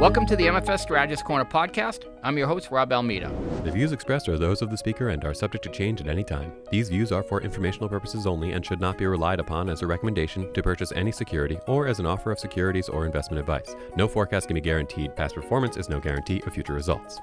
Welcome 0.00 0.24
to 0.28 0.34
the 0.34 0.46
MFS 0.46 0.80
Strategist 0.80 1.26
Corner 1.26 1.44
podcast. 1.44 2.06
I'm 2.22 2.38
your 2.38 2.46
host, 2.46 2.70
Rob 2.70 2.90
Almeida. 2.90 3.30
The 3.64 3.70
views 3.70 3.92
expressed 3.92 4.30
are 4.30 4.38
those 4.38 4.62
of 4.62 4.70
the 4.70 4.76
speaker 4.78 5.10
and 5.10 5.22
are 5.26 5.34
subject 5.34 5.62
to 5.64 5.70
change 5.70 6.00
at 6.00 6.08
any 6.08 6.24
time. 6.24 6.54
These 6.70 6.88
views 6.88 7.12
are 7.12 7.22
for 7.22 7.42
informational 7.42 7.86
purposes 7.86 8.26
only 8.26 8.52
and 8.52 8.64
should 8.64 8.80
not 8.80 8.96
be 8.96 9.04
relied 9.04 9.40
upon 9.40 9.68
as 9.68 9.82
a 9.82 9.86
recommendation 9.86 10.50
to 10.54 10.62
purchase 10.62 10.90
any 10.92 11.12
security 11.12 11.58
or 11.66 11.86
as 11.86 11.98
an 11.98 12.06
offer 12.06 12.32
of 12.32 12.38
securities 12.38 12.88
or 12.88 13.04
investment 13.04 13.40
advice. 13.40 13.76
No 13.94 14.08
forecast 14.08 14.46
can 14.46 14.54
be 14.54 14.62
guaranteed. 14.62 15.14
Past 15.16 15.34
performance 15.34 15.76
is 15.76 15.90
no 15.90 16.00
guarantee 16.00 16.42
of 16.46 16.54
future 16.54 16.72
results. 16.72 17.18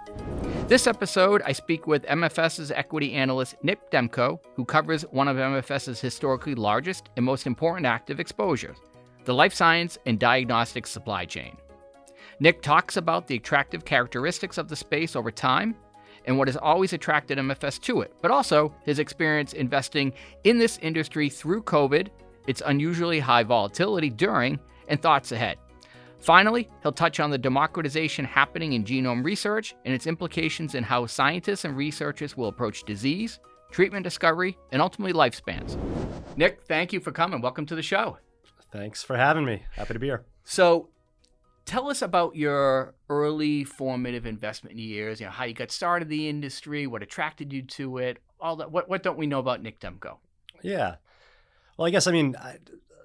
This 0.67 0.85
episode, 0.85 1.41
I 1.47 1.53
speak 1.53 1.87
with 1.87 2.05
MFS's 2.05 2.69
equity 2.69 3.13
analyst, 3.13 3.55
Nick 3.63 3.89
Demko, 3.89 4.39
who 4.53 4.65
covers 4.65 5.01
one 5.09 5.27
of 5.27 5.37
MFS's 5.37 5.99
historically 5.99 6.53
largest 6.53 7.09
and 7.15 7.25
most 7.25 7.47
important 7.47 7.87
active 7.87 8.19
exposures 8.19 8.77
the 9.25 9.33
life 9.33 9.53
science 9.53 9.97
and 10.05 10.19
diagnostics 10.19 10.91
supply 10.91 11.25
chain. 11.25 11.57
Nick 12.39 12.61
talks 12.61 12.97
about 12.97 13.27
the 13.27 13.35
attractive 13.35 13.83
characteristics 13.83 14.57
of 14.57 14.67
the 14.67 14.75
space 14.75 15.15
over 15.15 15.31
time 15.31 15.75
and 16.25 16.37
what 16.37 16.47
has 16.47 16.57
always 16.57 16.93
attracted 16.93 17.37
MFS 17.37 17.81
to 17.81 18.01
it, 18.01 18.13
but 18.21 18.31
also 18.31 18.73
his 18.83 18.99
experience 18.99 19.53
investing 19.53 20.13
in 20.43 20.57
this 20.59 20.77
industry 20.79 21.29
through 21.29 21.63
COVID, 21.63 22.09
its 22.47 22.61
unusually 22.65 23.19
high 23.19 23.43
volatility 23.43 24.09
during, 24.09 24.59
and 24.87 25.01
thoughts 25.01 25.31
ahead. 25.31 25.57
Finally, 26.19 26.69
he'll 26.81 26.91
touch 26.91 27.19
on 27.19 27.29
the 27.29 27.37
democratization 27.37 28.25
happening 28.25 28.73
in 28.73 28.83
genome 28.83 29.23
research 29.23 29.75
and 29.85 29.93
its 29.93 30.07
implications 30.07 30.75
in 30.75 30.83
how 30.83 31.05
scientists 31.05 31.65
and 31.65 31.77
researchers 31.77 32.35
will 32.35 32.47
approach 32.47 32.83
disease, 32.83 33.39
treatment 33.71 34.03
discovery, 34.03 34.57
and 34.71 34.81
ultimately 34.81 35.13
lifespans. 35.13 35.77
Nick, 36.35 36.61
thank 36.67 36.91
you 36.93 36.99
for 36.99 37.11
coming. 37.11 37.41
Welcome 37.41 37.65
to 37.67 37.75
the 37.75 37.83
show. 37.83 38.17
Thanks 38.71 39.03
for 39.03 39.15
having 39.15 39.45
me. 39.45 39.63
Happy 39.75 39.93
to 39.93 39.99
be 39.99 40.07
here. 40.07 40.25
So, 40.43 40.89
tell 41.67 41.89
us 41.89 42.01
about 42.01 42.35
your 42.35 42.95
early 43.09 43.63
formative 43.63 44.25
investment 44.25 44.77
years. 44.77 45.19
You 45.19 45.27
know 45.27 45.31
how 45.31 45.43
you 45.43 45.53
got 45.53 45.69
started 45.69 46.05
in 46.05 46.09
the 46.09 46.29
industry, 46.29 46.87
what 46.87 47.03
attracted 47.03 47.53
you 47.53 47.61
to 47.61 47.99
it, 47.99 48.17
all 48.39 48.55
that. 48.55 48.71
What 48.71 48.89
what 48.89 49.03
don't 49.03 49.17
we 49.17 49.27
know 49.27 49.39
about 49.39 49.61
Nick 49.61 49.79
Demko? 49.79 50.17
Yeah. 50.63 50.95
Well, 51.77 51.85
I 51.85 51.91
guess 51.91 52.07
I 52.07 52.11
mean 52.11 52.35
I, 52.37 52.57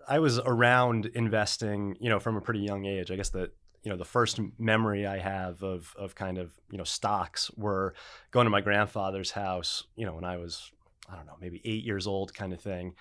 I 0.08 0.18
was 0.20 0.38
around 0.38 1.06
investing, 1.14 1.96
you 2.00 2.08
know, 2.08 2.18
from 2.18 2.36
a 2.36 2.40
pretty 2.40 2.60
young 2.60 2.86
age. 2.86 3.10
I 3.10 3.16
guess 3.16 3.30
that 3.30 3.52
you 3.82 3.90
know 3.90 3.96
the 3.98 4.04
first 4.04 4.40
memory 4.58 5.06
I 5.06 5.18
have 5.18 5.62
of 5.62 5.94
of 5.98 6.14
kind 6.14 6.38
of 6.38 6.52
you 6.70 6.78
know 6.78 6.84
stocks 6.84 7.50
were 7.56 7.94
going 8.30 8.46
to 8.46 8.50
my 8.50 8.62
grandfather's 8.62 9.32
house, 9.32 9.84
you 9.96 10.06
know, 10.06 10.14
when 10.14 10.24
I 10.24 10.38
was 10.38 10.70
I 11.10 11.16
don't 11.16 11.26
know 11.26 11.36
maybe 11.40 11.60
eight 11.64 11.84
years 11.84 12.06
old, 12.06 12.32
kind 12.32 12.52
of 12.52 12.60
thing 12.60 12.94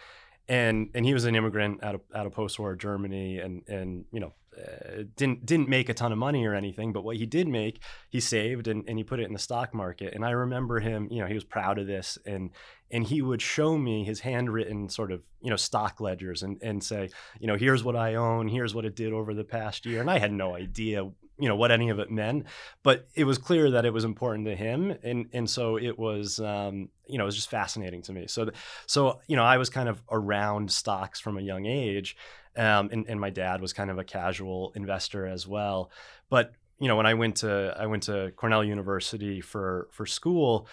and 0.47 0.89
and 0.93 1.05
he 1.05 1.13
was 1.13 1.25
an 1.25 1.35
immigrant 1.35 1.83
out 1.83 1.95
of 1.95 2.01
out 2.13 2.25
of 2.25 2.33
post-war 2.33 2.75
Germany, 2.75 3.39
and 3.39 3.63
and 3.69 4.05
you 4.11 4.19
know 4.19 4.33
uh, 4.57 5.03
didn't 5.15 5.45
didn't 5.45 5.69
make 5.69 5.87
a 5.87 5.93
ton 5.93 6.11
of 6.11 6.17
money 6.17 6.45
or 6.45 6.53
anything, 6.53 6.91
but 6.91 7.03
what 7.03 7.15
he 7.15 7.25
did 7.25 7.47
make, 7.47 7.81
he 8.09 8.19
saved 8.19 8.67
and, 8.67 8.83
and 8.87 8.97
he 8.97 9.03
put 9.03 9.19
it 9.19 9.25
in 9.25 9.33
the 9.33 9.39
stock 9.39 9.73
market. 9.73 10.13
And 10.13 10.25
I 10.25 10.31
remember 10.31 10.79
him, 10.79 11.07
you 11.09 11.21
know, 11.21 11.27
he 11.27 11.33
was 11.33 11.45
proud 11.45 11.79
of 11.79 11.87
this, 11.87 12.17
and 12.25 12.49
and 12.91 13.05
he 13.05 13.21
would 13.21 13.41
show 13.41 13.77
me 13.77 14.03
his 14.03 14.19
handwritten 14.19 14.89
sort 14.89 15.11
of 15.11 15.25
you 15.41 15.49
know 15.49 15.55
stock 15.55 16.01
ledgers 16.01 16.43
and 16.43 16.57
and 16.61 16.83
say, 16.83 17.09
you 17.39 17.47
know, 17.47 17.55
here's 17.55 17.83
what 17.83 17.95
I 17.95 18.15
own, 18.15 18.49
here's 18.49 18.75
what 18.75 18.85
it 18.85 18.95
did 18.95 19.13
over 19.13 19.33
the 19.33 19.45
past 19.45 19.85
year, 19.85 20.01
and 20.01 20.11
I 20.11 20.19
had 20.19 20.33
no 20.33 20.55
idea 20.55 21.09
you 21.39 21.47
know 21.47 21.55
what 21.55 21.71
any 21.71 21.89
of 21.89 21.97
it 21.97 22.11
meant 22.11 22.45
but 22.83 23.07
it 23.15 23.23
was 23.23 23.39
clear 23.39 23.71
that 23.71 23.83
it 23.83 23.91
was 23.91 24.03
important 24.03 24.45
to 24.45 24.55
him. 24.55 24.95
And 25.01 25.27
and 25.33 25.49
so 25.49 25.77
it 25.77 25.97
was 25.97 26.39
um, 26.39 26.89
you 27.07 27.17
know 27.17 27.23
it 27.23 27.25
was 27.25 27.35
just 27.35 27.49
fascinating 27.49 28.03
to 28.03 28.13
me. 28.13 28.27
So 28.27 28.51
so 28.85 29.21
you 29.27 29.35
know 29.35 29.43
i 29.43 29.57
was 29.57 29.69
kind 29.69 29.89
of 29.89 30.03
around 30.11 30.71
stocks 30.71 31.19
from 31.19 31.37
a 31.37 31.41
young 31.41 31.65
age 31.65 32.15
um, 32.57 32.89
and, 32.91 33.05
and 33.07 33.19
my 33.19 33.29
dad 33.29 33.61
was 33.61 33.73
kind 33.73 33.89
of 33.89 33.97
a 33.97 34.03
casual 34.03 34.71
investor 34.75 35.25
as 35.25 35.47
well 35.47 35.91
but 36.29 36.53
you 36.79 36.87
know 36.87 36.95
when 36.95 37.05
i 37.05 37.13
went 37.13 37.37
to 37.37 37.73
i 37.77 37.85
went 37.85 38.03
to 38.03 38.31
cornell 38.35 38.63
university 38.63 39.41
for 39.41 39.87
for 39.91 40.05
school 40.05 40.67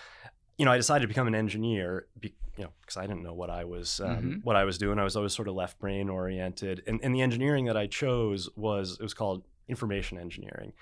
you 0.56 0.64
know 0.64 0.72
i 0.72 0.76
decided 0.76 1.02
to 1.02 1.08
become 1.08 1.26
an 1.26 1.34
engineer 1.34 2.06
be, 2.18 2.34
you 2.56 2.64
know 2.64 2.70
because 2.80 2.96
i 2.96 3.02
didn't 3.02 3.22
know 3.22 3.34
what 3.34 3.50
i 3.50 3.64
was 3.64 4.00
um, 4.00 4.08
mm-hmm. 4.08 4.32
what 4.42 4.56
i 4.56 4.64
was 4.64 4.78
doing 4.78 4.98
i 4.98 5.04
was 5.04 5.16
always 5.16 5.32
sort 5.32 5.48
of 5.48 5.54
left 5.54 5.78
brain 5.78 6.08
oriented 6.08 6.82
and, 6.86 7.00
and 7.02 7.14
the 7.14 7.20
engineering 7.20 7.66
that 7.66 7.76
i 7.76 7.86
chose 7.86 8.48
was 8.56 8.92
it 8.98 9.02
was 9.02 9.14
called 9.14 9.44
information 9.68 10.18
engineering. 10.18 10.72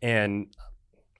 And 0.00 0.48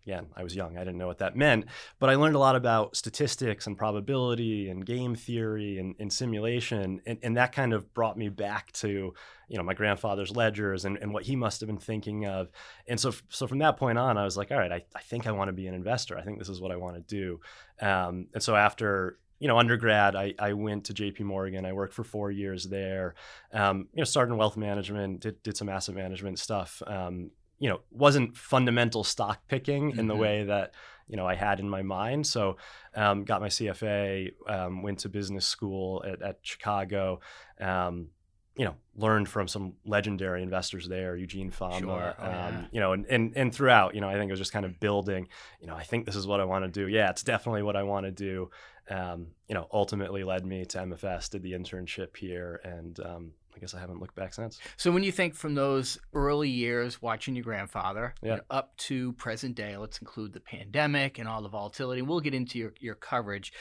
again, 0.05 0.27
I 0.37 0.43
was 0.43 0.55
young. 0.55 0.77
I 0.77 0.81
didn't 0.81 0.99
know 0.99 1.07
what 1.07 1.19
that 1.19 1.37
meant, 1.37 1.67
but 1.99 2.11
I 2.11 2.17
learned 2.17 2.35
a 2.35 2.41
lot 2.41 2.57
about 2.57 2.97
statistics 2.97 3.67
and 3.67 3.77
probability 3.77 4.69
and 4.69 4.85
game 4.85 5.15
theory 5.15 5.79
and, 5.79 5.95
and 5.99 6.13
simulation. 6.13 7.01
And, 7.07 7.19
and, 7.23 7.37
that 7.37 7.53
kind 7.53 7.73
of 7.73 7.93
brought 7.95 8.19
me 8.19 8.29
back 8.29 8.73
to, 8.73 9.15
you 9.49 9.57
know, 9.57 9.62
my 9.62 9.75
grandfather's 9.75 10.35
ledgers 10.35 10.85
and, 10.85 10.99
and 10.99 11.12
what 11.12 11.23
he 11.23 11.37
must 11.37 11.61
have 11.61 11.69
been 11.69 11.79
thinking 11.79 12.27
of. 12.27 12.51
And 12.89 12.99
so, 12.99 13.12
so 13.29 13.47
from 13.47 13.59
that 13.59 13.77
point 13.77 13.97
on, 13.97 14.19
I 14.19 14.25
was 14.25 14.37
like, 14.37 14.51
all 14.51 14.59
right, 14.59 14.73
I, 14.73 14.85
I 14.95 15.01
think 15.01 15.27
I 15.27 15.33
want 15.33 15.49
to 15.49 15.53
be 15.53 15.67
an 15.67 15.75
investor. 15.75 16.19
I 16.19 16.23
think 16.23 16.39
this 16.39 16.49
is 16.49 16.61
what 16.61 16.73
I 16.73 16.77
want 16.77 16.97
to 16.97 17.03
do. 17.03 17.41
Um, 17.81 18.27
and 18.35 18.43
so 18.43 18.57
after, 18.57 19.19
you 19.39 19.49
know, 19.49 19.59
undergrad, 19.59 20.17
I, 20.17 20.35
I 20.39 20.53
went 20.53 20.85
to 20.87 20.95
JP 20.95 21.21
Morgan. 21.21 21.65
I 21.65 21.73
worked 21.73 21.95
for 21.95 22.05
four 22.05 22.31
years 22.31 22.65
there. 22.65 23.15
Um, 23.53 23.89
you 23.93 24.01
know, 24.01 24.05
started 24.05 24.33
in 24.33 24.39
wealth 24.39 24.57
management, 24.57 25.21
did, 25.21 25.43
did 25.43 25.57
some 25.57 25.69
asset 25.69 25.95
management 25.95 26.39
stuff. 26.39 26.83
Um, 26.87 27.31
you 27.62 27.69
know, 27.69 27.81
wasn't 27.93 28.37
fundamental 28.37 29.05
stock 29.05 29.47
picking 29.47 29.93
mm-hmm. 29.93 30.00
in 30.00 30.09
the 30.09 30.15
mm-hmm. 30.15 30.23
way 30.23 30.45
that, 30.45 30.75
you 31.06 31.17
know, 31.17 31.28
I 31.28 31.37
had 31.37 31.61
in 31.61 31.69
my 31.69 31.83
mind. 31.83 32.27
So 32.27 32.56
um, 32.97 33.23
got 33.23 33.41
my 33.41 33.49
CFA, 33.49 34.33
um, 34.49 34.83
went 34.83 34.99
to 35.00 35.09
business 35.09 35.47
school 35.47 36.05
at, 36.05 36.21
at 36.23 36.39
Chicago. 36.43 37.21
Um, 37.61 38.09
you 38.56 38.67
know, 38.67 38.75
learned 38.97 39.31
from 39.31 39.49
some 39.49 39.75
legendary 39.87 40.43
investors 40.43 40.87
there, 40.87 41.17
Eugene 41.17 41.50
Fama, 41.50 41.78
sure. 41.78 42.15
oh, 42.19 42.25
yeah. 42.27 42.47
um, 42.49 42.67
you 42.71 42.81
know, 42.81 42.93
and, 42.93 43.06
and, 43.06 43.33
and 43.34 43.55
throughout, 43.55 43.94
you 43.94 44.03
know, 44.03 44.09
I 44.11 44.15
think 44.15 44.29
it 44.29 44.33
was 44.33 44.41
just 44.41 44.53
kind 44.53 44.67
of 44.67 44.79
building, 44.79 45.29
you 45.59 45.67
know, 45.67 45.75
I 45.75 45.84
think 45.84 46.05
this 46.05 46.17
is 46.17 46.27
what 46.27 46.39
I 46.39 46.44
want 46.44 46.65
to 46.67 46.71
do. 46.71 46.87
Yeah, 46.87 47.09
it's 47.09 47.23
definitely 47.23 47.62
what 47.62 47.77
I 47.77 47.84
want 47.84 48.05
to 48.05 48.12
do 48.12 48.50
um, 48.91 49.29
you 49.49 49.55
know, 49.55 49.69
ultimately 49.73 50.25
led 50.25 50.44
me 50.44 50.65
to 50.67 50.79
MFS, 50.79 51.31
did 51.31 51.43
the 51.43 51.53
internship 51.53 52.17
here, 52.17 52.61
and 52.65 52.99
um, 53.00 53.31
I 53.57 53.61
guess 53.61 53.75
I 53.75 53.81
haven't 53.81 54.01
looked 54.01 54.15
back 54.15 54.35
since. 54.35 54.59
So 54.77 54.91
when 54.91 55.03
you 55.03 55.13
think 55.13 55.35
from 55.35 55.55
those 55.55 55.99
early 56.15 56.49
years 56.49 57.01
watching 57.01 57.35
your 57.35 57.45
grandfather 57.45 58.15
yeah. 58.23 58.39
up 58.51 58.77
to 58.79 59.13
present 59.15 59.55
day, 59.55 59.77
let's 59.77 59.99
include 59.99 60.33
the 60.33 60.41
pandemic 60.41 61.19
and 61.19 61.29
all 61.29 61.43
the 61.43 61.49
volatility. 61.49 62.03
We'll 62.03 62.21
get 62.21 62.35
into 62.35 62.59
your, 62.59 62.73
your 62.81 62.95
coverage. 62.95 63.53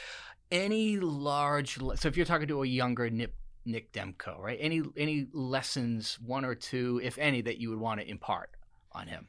Any 0.50 0.98
large, 0.98 1.78
so 1.78 2.08
if 2.08 2.16
you're 2.16 2.26
talking 2.26 2.48
to 2.48 2.62
a 2.62 2.66
younger 2.66 3.08
Nick, 3.08 3.34
Nick 3.64 3.92
Demko, 3.92 4.38
right? 4.38 4.58
Any 4.60 4.82
any 4.96 5.28
lessons, 5.32 6.18
one 6.24 6.44
or 6.44 6.54
two, 6.54 7.00
if 7.02 7.16
any, 7.18 7.42
that 7.42 7.58
you 7.58 7.70
would 7.70 7.78
want 7.78 8.00
to 8.00 8.08
impart 8.08 8.50
on 8.92 9.06
him? 9.06 9.28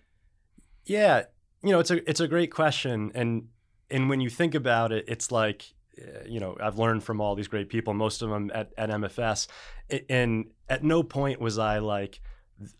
Yeah, 0.85 1.23
you 1.63 1.71
know, 1.71 1.79
it's 1.79 1.91
a 1.91 2.09
it's 2.09 2.19
a 2.19 2.27
great 2.27 2.51
question, 2.51 3.11
and 3.13 3.47
and 3.89 4.09
when 4.09 4.19
you 4.19 4.29
think 4.29 4.55
about 4.55 4.91
it, 4.91 5.05
it's 5.07 5.31
like 5.31 5.73
Uh, 5.97 6.25
you 6.25 6.39
know, 6.39 6.57
I've 6.59 6.79
learned 6.79 7.03
from 7.03 7.21
all 7.21 7.35
these 7.35 7.47
great 7.47 7.69
people, 7.69 7.93
most 7.93 8.21
of 8.21 8.29
them 8.29 8.51
at, 8.53 8.71
at 8.77 8.89
MFS. 8.89 9.47
And 10.09 10.47
at 10.67 10.83
no 10.83 11.03
point 11.03 11.39
was 11.39 11.59
I 11.59 11.79
like, 11.79 12.19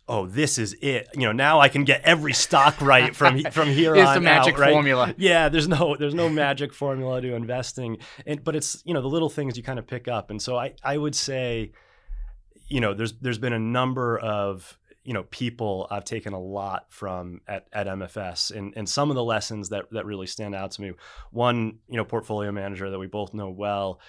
oh, 0.08 0.26
this 0.26 0.58
is 0.58 0.74
it. 0.80 1.08
You 1.14 1.22
know, 1.22 1.32
now 1.32 1.60
I 1.60 1.68
can 1.68 1.84
get 1.84 2.02
every 2.02 2.32
stock 2.32 2.80
right 2.80 3.14
from 3.14 3.42
from 3.50 3.68
here 3.72 3.94
it's 3.94 4.06
on 4.06 4.14
the 4.16 4.20
magic 4.20 4.54
out, 4.54 4.60
right? 4.60 4.72
formula. 4.72 5.14
Yeah, 5.16 5.48
there's 5.48 5.68
no 5.68 5.96
there's 5.96 6.14
no 6.14 6.28
magic 6.28 6.72
formula 6.72 7.20
to 7.20 7.34
investing, 7.34 7.98
and 8.26 8.42
but 8.42 8.56
it's 8.56 8.82
you 8.84 8.94
know 8.94 9.02
the 9.02 9.08
little 9.08 9.30
things 9.30 9.56
you 9.56 9.62
kind 9.62 9.78
of 9.78 9.86
pick 9.86 10.08
up, 10.08 10.30
and 10.30 10.40
so 10.40 10.56
I 10.56 10.74
I 10.82 10.96
would 10.96 11.14
say, 11.14 11.72
you 12.68 12.80
know, 12.80 12.94
there's 12.94 13.12
there's 13.14 13.38
been 13.38 13.52
a 13.52 13.58
number 13.58 14.18
of 14.18 14.78
you 15.04 15.12
know 15.12 15.24
people 15.24 15.86
I've 15.90 16.04
taken 16.04 16.32
a 16.32 16.40
lot 16.40 16.86
from 16.88 17.40
at, 17.46 17.66
at 17.72 17.86
MFS 17.86 18.50
and, 18.56 18.72
and 18.76 18.88
some 18.88 19.10
of 19.10 19.16
the 19.16 19.24
lessons 19.24 19.68
that 19.68 19.90
that 19.92 20.06
really 20.06 20.26
stand 20.26 20.54
out 20.54 20.72
to 20.72 20.82
me. 20.82 20.92
One, 21.30 21.78
you 21.88 21.96
know, 21.96 22.04
portfolio 22.04 22.50
manager 22.52 22.90
that 22.90 22.98
we 22.98 23.06
both 23.06 23.34
know 23.34 23.50
well, 23.50 24.00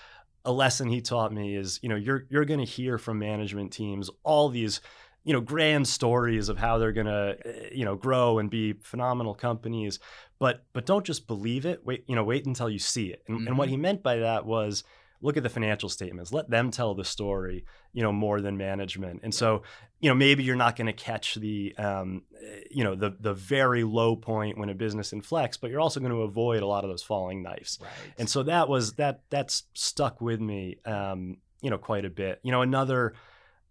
a 0.45 0.51
lesson 0.51 0.89
he 0.89 1.01
taught 1.01 1.33
me 1.33 1.55
is, 1.55 1.79
you 1.83 1.89
know, 1.89 1.95
you're 1.95 2.25
you're 2.29 2.45
going 2.45 2.59
to 2.59 2.65
hear 2.65 2.97
from 2.97 3.19
management 3.19 3.73
teams 3.73 4.09
all 4.23 4.49
these 4.49 4.81
you 5.25 5.33
know 5.33 5.41
grand 5.41 5.87
stories 5.87 6.49
of 6.49 6.57
how 6.57 6.77
they're 6.77 6.93
going 6.93 7.07
to 7.07 7.35
you 7.73 7.83
know 7.83 7.95
grow 7.95 8.39
and 8.39 8.49
be 8.49 8.73
phenomenal 8.73 9.33
companies 9.33 9.99
but 10.39 10.63
but 10.71 10.85
don't 10.85 11.03
just 11.03 11.25
believe 11.25 11.65
it 11.65 11.83
wait 11.83 12.03
you 12.07 12.15
know 12.15 12.23
wait 12.23 12.45
until 12.45 12.69
you 12.69 12.77
see 12.77 13.07
it 13.07 13.23
and, 13.27 13.39
mm-hmm. 13.39 13.47
and 13.47 13.57
what 13.57 13.67
he 13.67 13.75
meant 13.75 14.03
by 14.03 14.17
that 14.17 14.45
was 14.45 14.83
look 15.21 15.37
at 15.37 15.43
the 15.43 15.49
financial 15.49 15.89
statements. 15.89 16.31
Let 16.31 16.49
them 16.49 16.71
tell 16.71 16.93
the 16.93 17.05
story 17.05 17.65
you 17.93 18.03
know 18.03 18.11
more 18.11 18.41
than 18.41 18.57
management. 18.57 19.21
And 19.23 19.33
so 19.33 19.63
you 19.99 20.09
know 20.09 20.15
maybe 20.15 20.43
you're 20.43 20.55
not 20.55 20.75
going 20.75 20.87
to 20.87 20.93
catch 20.93 21.35
the 21.35 21.73
um, 21.77 22.23
you 22.69 22.83
know 22.83 22.95
the 22.95 23.15
the 23.19 23.33
very 23.33 23.83
low 23.83 24.15
point 24.15 24.57
when 24.57 24.69
a 24.69 24.75
business 24.75 25.13
inflects 25.13 25.57
but 25.57 25.71
you're 25.71 25.79
also 25.79 25.99
going 25.99 26.11
to 26.11 26.21
avoid 26.21 26.61
a 26.61 26.67
lot 26.67 26.83
of 26.83 26.89
those 26.89 27.03
falling 27.03 27.41
knives. 27.41 27.79
Right. 27.81 27.89
and 28.17 28.29
so 28.29 28.43
that 28.43 28.69
was 28.69 28.93
that 28.93 29.21
that's 29.29 29.63
stuck 29.73 30.21
with 30.21 30.39
me 30.39 30.77
um, 30.85 31.37
you 31.61 31.69
know 31.69 31.77
quite 31.77 32.05
a 32.05 32.09
bit. 32.09 32.39
You 32.43 32.51
know 32.51 32.61
another 32.61 33.13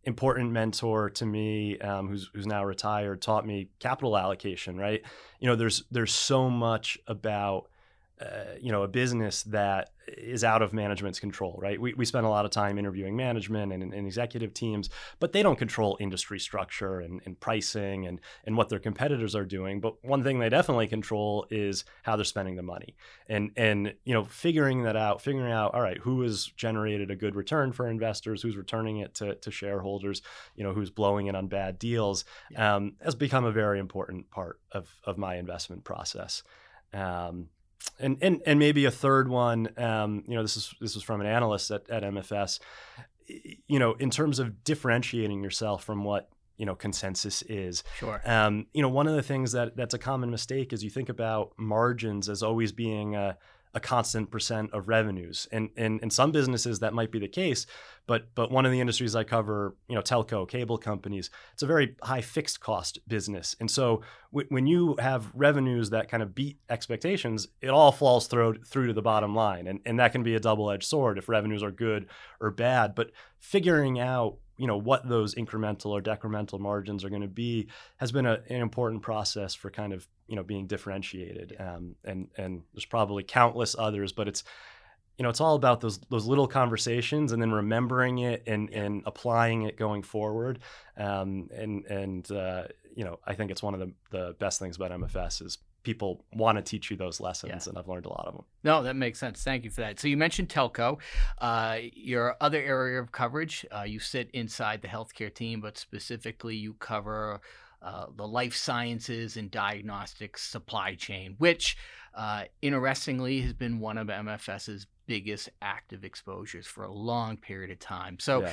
important 0.04 0.52
mentor 0.52 1.08
to 1.08 1.24
me 1.24 1.78
um, 1.78 2.08
who's 2.08 2.30
who's 2.34 2.46
now 2.46 2.64
retired 2.64 3.22
taught 3.22 3.46
me 3.46 3.68
capital 3.78 4.16
allocation 4.16 4.76
right? 4.76 5.02
You 5.40 5.48
know 5.48 5.56
there's 5.56 5.84
there's 5.90 6.14
so 6.14 6.48
much 6.48 6.98
about 7.06 7.68
uh, 8.20 8.54
you 8.60 8.70
know 8.70 8.82
a 8.82 8.88
business 8.88 9.42
that 9.44 9.90
is 10.06 10.44
out 10.44 10.62
of 10.62 10.72
management's 10.72 11.18
control 11.18 11.58
right? 11.60 11.80
We, 11.80 11.94
we 11.94 12.04
spend 12.04 12.26
a 12.26 12.28
lot 12.28 12.44
of 12.44 12.50
time 12.50 12.78
interviewing 12.78 13.16
management 13.16 13.72
and, 13.72 13.82
and 13.82 14.06
executive 14.06 14.52
teams 14.54 14.90
but 15.18 15.32
they 15.32 15.42
don't 15.42 15.58
control 15.58 15.96
industry 15.98 16.38
structure 16.38 17.00
and, 17.00 17.20
and, 17.24 17.40
pricing 17.40 18.06
and, 18.06 18.20
and 18.44 18.56
what 18.56 18.68
their 18.68 18.78
competitors 18.78 19.34
are 19.34 19.44
doing. 19.44 19.80
But 19.80 19.94
one 20.04 20.22
thing 20.22 20.38
they 20.38 20.48
definitely 20.48 20.86
control 20.86 21.46
is 21.50 21.84
how 22.02 22.16
they're 22.16 22.24
spending 22.24 22.56
the 22.56 22.62
money. 22.62 22.94
And 23.28 23.50
and 23.56 23.94
you 24.04 24.14
know 24.14 24.24
figuring 24.24 24.82
that 24.82 24.96
out 24.96 25.20
figuring 25.22 25.50
out 25.50 25.74
all 25.74 25.80
right 25.80 25.98
who 25.98 26.22
has 26.22 26.44
generated 26.44 27.10
a 27.10 27.16
good 27.16 27.34
return 27.34 27.72
for 27.72 27.88
investors 27.88 28.42
who's 28.42 28.56
returning 28.56 28.98
it 28.98 29.14
to, 29.14 29.34
to 29.36 29.50
shareholders 29.50 30.22
you 30.54 30.64
know 30.64 30.72
who's 30.72 30.90
blowing 30.90 31.26
it 31.26 31.34
on 31.34 31.48
bad 31.48 31.78
deals 31.78 32.24
yeah. 32.50 32.76
um, 32.76 32.94
has 33.02 33.14
become 33.14 33.44
a 33.44 33.52
very 33.52 33.78
important 33.78 34.30
part 34.30 34.60
of, 34.72 34.88
of 35.04 35.18
my 35.18 35.36
investment 35.36 35.84
process. 35.84 36.42
Um, 36.92 37.48
and 37.98 38.18
and 38.20 38.42
and 38.46 38.58
maybe 38.58 38.84
a 38.84 38.90
third 38.90 39.28
one. 39.28 39.68
Um, 39.78 40.24
you 40.26 40.34
know, 40.34 40.42
this 40.42 40.56
is 40.56 40.74
this 40.80 40.96
is 40.96 41.02
from 41.02 41.20
an 41.20 41.26
analyst 41.26 41.70
at, 41.70 41.88
at 41.90 42.02
MFS. 42.02 42.60
You 43.66 43.78
know, 43.78 43.92
in 43.94 44.10
terms 44.10 44.38
of 44.38 44.64
differentiating 44.64 45.42
yourself 45.42 45.84
from 45.84 46.04
what 46.04 46.28
you 46.56 46.66
know 46.66 46.74
consensus 46.74 47.42
is. 47.42 47.82
Sure. 47.98 48.20
Um, 48.24 48.66
you 48.72 48.82
know, 48.82 48.88
one 48.88 49.06
of 49.06 49.14
the 49.14 49.22
things 49.22 49.52
that 49.52 49.76
that's 49.76 49.94
a 49.94 49.98
common 49.98 50.30
mistake 50.30 50.72
is 50.72 50.84
you 50.84 50.90
think 50.90 51.08
about 51.08 51.52
margins 51.56 52.28
as 52.28 52.42
always 52.42 52.72
being 52.72 53.14
a, 53.14 53.36
a 53.74 53.80
constant 53.80 54.30
percent 54.30 54.72
of 54.72 54.88
revenues. 54.88 55.48
And, 55.50 55.70
in 55.76 56.10
some 56.10 56.30
businesses 56.30 56.78
that 56.80 56.94
might 56.94 57.10
be 57.10 57.18
the 57.18 57.28
case, 57.28 57.66
but 58.06 58.34
but 58.34 58.50
one 58.50 58.66
of 58.66 58.72
the 58.72 58.80
industries 58.80 59.16
I 59.16 59.24
cover, 59.24 59.76
you 59.88 59.94
know, 59.94 60.02
telco, 60.02 60.48
cable 60.48 60.78
companies, 60.78 61.30
it's 61.52 61.62
a 61.62 61.66
very 61.66 61.96
high 62.02 62.20
fixed 62.20 62.60
cost 62.60 62.98
business. 63.08 63.56
And 63.60 63.70
so 63.70 64.02
w- 64.32 64.46
when 64.50 64.66
you 64.66 64.96
have 64.98 65.30
revenues 65.34 65.90
that 65.90 66.08
kind 66.08 66.22
of 66.22 66.34
beat 66.34 66.58
expectations, 66.68 67.48
it 67.60 67.68
all 67.70 67.92
falls 67.92 68.26
through 68.26 68.62
through 68.64 68.88
to 68.88 68.92
the 68.92 69.02
bottom 69.02 69.34
line. 69.34 69.66
And 69.66 69.80
and 69.86 69.98
that 69.98 70.12
can 70.12 70.22
be 70.22 70.34
a 70.34 70.40
double-edged 70.40 70.84
sword 70.84 71.18
if 71.18 71.28
revenues 71.28 71.62
are 71.62 71.72
good 71.72 72.06
or 72.40 72.50
bad. 72.50 72.94
But 72.94 73.10
figuring 73.38 73.98
out 73.98 74.36
you 74.56 74.66
know 74.66 74.76
what 74.76 75.08
those 75.08 75.34
incremental 75.34 75.86
or 75.86 76.00
decremental 76.00 76.60
margins 76.60 77.04
are 77.04 77.10
going 77.10 77.22
to 77.22 77.28
be 77.28 77.68
has 77.96 78.12
been 78.12 78.26
a, 78.26 78.40
an 78.48 78.60
important 78.60 79.02
process 79.02 79.54
for 79.54 79.70
kind 79.70 79.92
of 79.92 80.06
you 80.26 80.36
know 80.36 80.42
being 80.42 80.66
differentiated. 80.66 81.56
Um, 81.58 81.96
and 82.04 82.28
and 82.36 82.62
there's 82.72 82.84
probably 82.84 83.22
countless 83.22 83.74
others 83.78 84.12
but 84.12 84.28
it's 84.28 84.44
you 85.18 85.22
know 85.22 85.28
it's 85.28 85.40
all 85.40 85.54
about 85.54 85.80
those 85.80 85.98
those 86.10 86.26
little 86.26 86.48
conversations 86.48 87.32
and 87.32 87.40
then 87.40 87.52
remembering 87.52 88.18
it 88.18 88.42
and 88.46 88.70
and 88.70 89.02
applying 89.06 89.62
it 89.62 89.76
going 89.76 90.02
forward. 90.02 90.60
Um, 90.96 91.48
and 91.54 91.84
and 91.86 92.30
uh, 92.30 92.64
you 92.94 93.04
know 93.04 93.18
I 93.26 93.34
think 93.34 93.50
it's 93.50 93.62
one 93.62 93.74
of 93.74 93.80
the 93.80 93.92
the 94.10 94.36
best 94.38 94.58
things 94.58 94.76
about 94.76 94.90
MFS 94.90 95.42
is 95.42 95.58
people 95.84 96.24
want 96.32 96.58
to 96.58 96.62
teach 96.62 96.90
you 96.90 96.96
those 96.96 97.20
lessons, 97.20 97.66
yeah. 97.66 97.70
and 97.70 97.78
I've 97.78 97.88
learned 97.88 98.06
a 98.06 98.08
lot 98.08 98.26
of 98.26 98.34
them. 98.34 98.44
No, 98.64 98.82
that 98.82 98.96
makes 98.96 99.20
sense. 99.20 99.42
Thank 99.42 99.64
you 99.64 99.70
for 99.70 99.82
that. 99.82 100.00
So 100.00 100.08
you 100.08 100.16
mentioned 100.16 100.48
telco. 100.48 100.98
Uh, 101.38 101.78
your 101.92 102.36
other 102.40 102.60
area 102.60 103.00
of 103.00 103.12
coverage, 103.12 103.64
uh, 103.74 103.82
you 103.82 104.00
sit 104.00 104.30
inside 104.32 104.82
the 104.82 104.88
healthcare 104.88 105.32
team, 105.32 105.60
but 105.60 105.78
specifically 105.78 106.56
you 106.56 106.74
cover 106.74 107.40
uh, 107.82 108.06
the 108.16 108.26
life 108.26 108.56
sciences 108.56 109.36
and 109.36 109.50
diagnostics 109.50 110.42
supply 110.42 110.94
chain, 110.94 111.36
which 111.38 111.76
uh, 112.14 112.44
interestingly 112.62 113.40
has 113.42 113.52
been 113.52 113.78
one 113.78 113.98
of 113.98 114.08
MFS's 114.08 114.86
biggest 115.06 115.50
active 115.60 116.02
exposures 116.02 116.66
for 116.66 116.84
a 116.84 116.92
long 116.92 117.36
period 117.36 117.70
of 117.70 117.78
time. 117.78 118.18
So 118.18 118.42
yeah. 118.42 118.52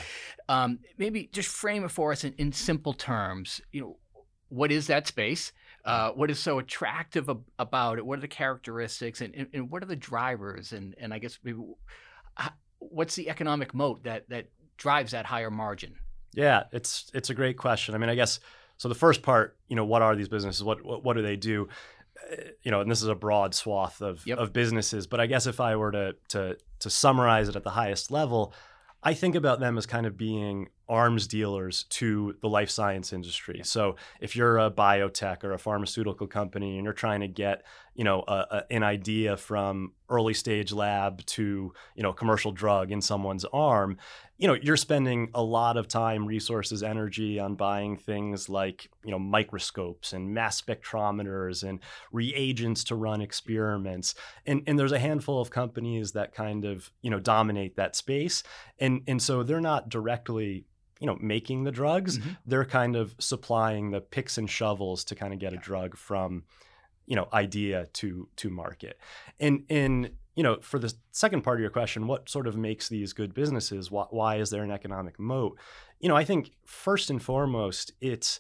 um, 0.49 0.79
maybe 0.97 1.29
just 1.31 1.47
frame 1.47 1.85
it 1.85 1.91
for 1.91 2.11
us 2.11 2.25
in, 2.25 2.33
in 2.37 2.51
simple 2.51 2.93
terms. 2.93 3.61
You 3.71 3.81
know, 3.81 3.97
what 4.49 4.71
is 4.71 4.87
that 4.87 5.07
space? 5.07 5.53
Uh, 5.83 6.11
what 6.11 6.29
is 6.29 6.39
so 6.39 6.59
attractive 6.59 7.29
ab- 7.29 7.43
about 7.57 7.97
it? 7.97 8.05
What 8.05 8.19
are 8.19 8.21
the 8.21 8.27
characteristics, 8.27 9.21
and, 9.21 9.33
and, 9.33 9.47
and, 9.53 9.71
what 9.71 9.81
are 9.81 9.87
the 9.87 9.95
drivers? 9.95 10.73
And 10.73 10.95
and 10.99 11.13
I 11.13 11.19
guess 11.19 11.39
maybe 11.43 11.59
what's 12.81 13.15
the 13.15 13.29
economic 13.29 13.73
moat 13.73 14.03
that 14.03 14.27
that 14.29 14.47
drives 14.77 15.11
that 15.11 15.25
higher 15.25 15.51
margin? 15.51 15.95
Yeah, 16.33 16.63
it's 16.71 17.09
it's 17.13 17.29
a 17.29 17.33
great 17.33 17.57
question. 17.57 17.95
I 17.95 17.97
mean, 17.97 18.09
I 18.09 18.15
guess 18.15 18.39
so. 18.77 18.89
The 18.89 18.95
first 18.95 19.21
part, 19.21 19.57
you 19.67 19.75
know, 19.75 19.85
what 19.85 20.01
are 20.01 20.15
these 20.15 20.29
businesses? 20.29 20.63
What 20.63 20.83
what, 20.83 21.03
what 21.03 21.15
do 21.15 21.21
they 21.21 21.35
do? 21.35 21.67
Uh, 22.31 22.35
you 22.63 22.71
know, 22.71 22.81
and 22.81 22.89
this 22.89 23.01
is 23.01 23.07
a 23.07 23.15
broad 23.15 23.53
swath 23.53 24.01
of 24.01 24.25
yep. 24.25 24.37
of 24.37 24.53
businesses. 24.53 25.07
But 25.07 25.19
I 25.19 25.27
guess 25.27 25.45
if 25.45 25.59
I 25.59 25.75
were 25.75 25.91
to 25.91 26.15
to 26.29 26.57
to 26.79 26.89
summarize 26.89 27.49
it 27.49 27.55
at 27.55 27.63
the 27.63 27.71
highest 27.71 28.11
level, 28.11 28.53
I 29.03 29.13
think 29.13 29.35
about 29.35 29.59
them 29.59 29.77
as 29.77 29.85
kind 29.85 30.05
of 30.05 30.17
being 30.17 30.69
arms 30.91 31.25
dealers 31.25 31.85
to 31.85 32.35
the 32.41 32.49
life 32.49 32.69
science 32.69 33.13
industry. 33.13 33.61
So 33.63 33.95
if 34.19 34.35
you're 34.35 34.59
a 34.59 34.69
biotech 34.69 35.45
or 35.45 35.53
a 35.53 35.57
pharmaceutical 35.57 36.27
company 36.27 36.75
and 36.75 36.83
you're 36.83 36.93
trying 36.93 37.21
to 37.21 37.29
get, 37.29 37.63
you 37.95 38.03
know, 38.03 38.25
a, 38.27 38.33
a, 38.51 38.63
an 38.69 38.83
idea 38.83 39.37
from 39.37 39.93
early 40.09 40.33
stage 40.33 40.73
lab 40.73 41.25
to, 41.25 41.73
you 41.95 42.03
know, 42.03 42.11
commercial 42.11 42.51
drug 42.51 42.91
in 42.91 43.01
someone's 43.01 43.45
arm, 43.53 43.97
you 44.37 44.47
know, 44.47 44.53
you're 44.53 44.75
spending 44.75 45.29
a 45.33 45.41
lot 45.41 45.77
of 45.77 45.87
time, 45.87 46.25
resources, 46.25 46.83
energy 46.83 47.39
on 47.39 47.55
buying 47.55 47.95
things 47.95 48.49
like, 48.49 48.89
you 49.05 49.11
know, 49.11 49.19
microscopes 49.19 50.11
and 50.11 50.33
mass 50.33 50.61
spectrometers 50.61 51.63
and 51.63 51.79
reagents 52.11 52.83
to 52.83 52.95
run 52.95 53.21
experiments. 53.21 54.13
And 54.45 54.63
and 54.67 54.77
there's 54.77 54.91
a 54.91 54.99
handful 54.99 55.39
of 55.39 55.51
companies 55.51 56.11
that 56.13 56.33
kind 56.33 56.65
of, 56.65 56.91
you 57.01 57.09
know, 57.09 57.19
dominate 57.19 57.77
that 57.77 57.95
space. 57.95 58.43
And 58.77 59.03
and 59.07 59.21
so 59.21 59.43
they're 59.43 59.61
not 59.61 59.87
directly 59.87 60.65
you 61.01 61.07
know 61.07 61.17
making 61.19 61.65
the 61.65 61.71
drugs 61.71 62.19
mm-hmm. 62.19 62.29
they're 62.45 62.63
kind 62.63 62.95
of 62.95 63.13
supplying 63.19 63.91
the 63.91 63.99
picks 63.99 64.37
and 64.37 64.49
shovels 64.49 65.03
to 65.03 65.15
kind 65.15 65.33
of 65.33 65.39
get 65.39 65.51
a 65.51 65.57
drug 65.57 65.97
from 65.97 66.43
you 67.11 67.15
know 67.17 67.27
idea 67.33 67.87
to 67.91 68.29
to 68.37 68.49
market. 68.49 68.97
And 69.37 69.65
and 69.69 70.11
you 70.35 70.43
know 70.43 70.59
for 70.61 70.79
the 70.79 70.93
second 71.11 71.41
part 71.41 71.57
of 71.57 71.61
your 71.61 71.69
question 71.69 72.07
what 72.07 72.29
sort 72.29 72.47
of 72.47 72.55
makes 72.55 72.87
these 72.87 73.11
good 73.11 73.33
businesses? 73.33 73.91
Why, 73.91 74.05
why 74.09 74.35
is 74.37 74.49
there 74.49 74.63
an 74.63 74.71
economic 74.71 75.19
moat? 75.19 75.57
You 75.99 76.07
know 76.07 76.15
i 76.15 76.23
think 76.23 76.51
first 76.65 77.09
and 77.09 77.21
foremost 77.21 77.91
it's 77.99 78.39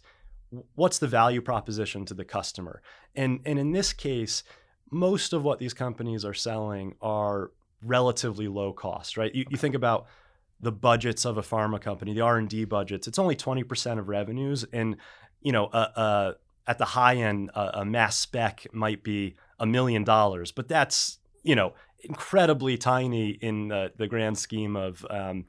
what's 0.75 0.99
the 0.99 1.07
value 1.07 1.41
proposition 1.41 2.05
to 2.05 2.13
the 2.13 2.23
customer? 2.23 2.81
And 3.13 3.41
and 3.45 3.59
in 3.59 3.73
this 3.73 3.91
case 3.91 4.43
most 4.89 5.33
of 5.33 5.43
what 5.43 5.59
these 5.59 5.73
companies 5.73 6.23
are 6.23 6.33
selling 6.33 6.95
are 7.01 7.51
relatively 7.83 8.47
low 8.47 8.71
cost 8.71 9.17
right? 9.17 9.35
You, 9.35 9.45
you 9.49 9.57
think 9.57 9.75
about 9.75 10.07
the 10.61 10.71
budgets 10.71 11.25
of 11.25 11.37
a 11.37 11.41
pharma 11.41 11.81
company, 11.81 12.13
the 12.13 12.21
R 12.21 12.37
and 12.37 12.47
D 12.47 12.65
budgets, 12.65 13.07
it's 13.07 13.19
only 13.19 13.35
twenty 13.35 13.63
percent 13.63 13.99
of 13.99 14.07
revenues, 14.07 14.65
and 14.71 14.97
you 15.41 15.51
know, 15.51 15.65
uh, 15.65 15.89
uh, 15.95 16.33
at 16.67 16.77
the 16.77 16.85
high 16.85 17.15
end, 17.15 17.51
uh, 17.55 17.71
a 17.73 17.85
mass 17.85 18.17
spec 18.17 18.67
might 18.71 19.03
be 19.03 19.35
a 19.59 19.65
million 19.65 20.03
dollars, 20.03 20.51
but 20.51 20.67
that's 20.67 21.17
you 21.43 21.55
know 21.55 21.73
incredibly 22.03 22.77
tiny 22.77 23.29
in 23.29 23.67
the, 23.67 23.91
the 23.97 24.07
grand 24.07 24.37
scheme 24.37 24.75
of 24.75 25.05
um, 25.09 25.45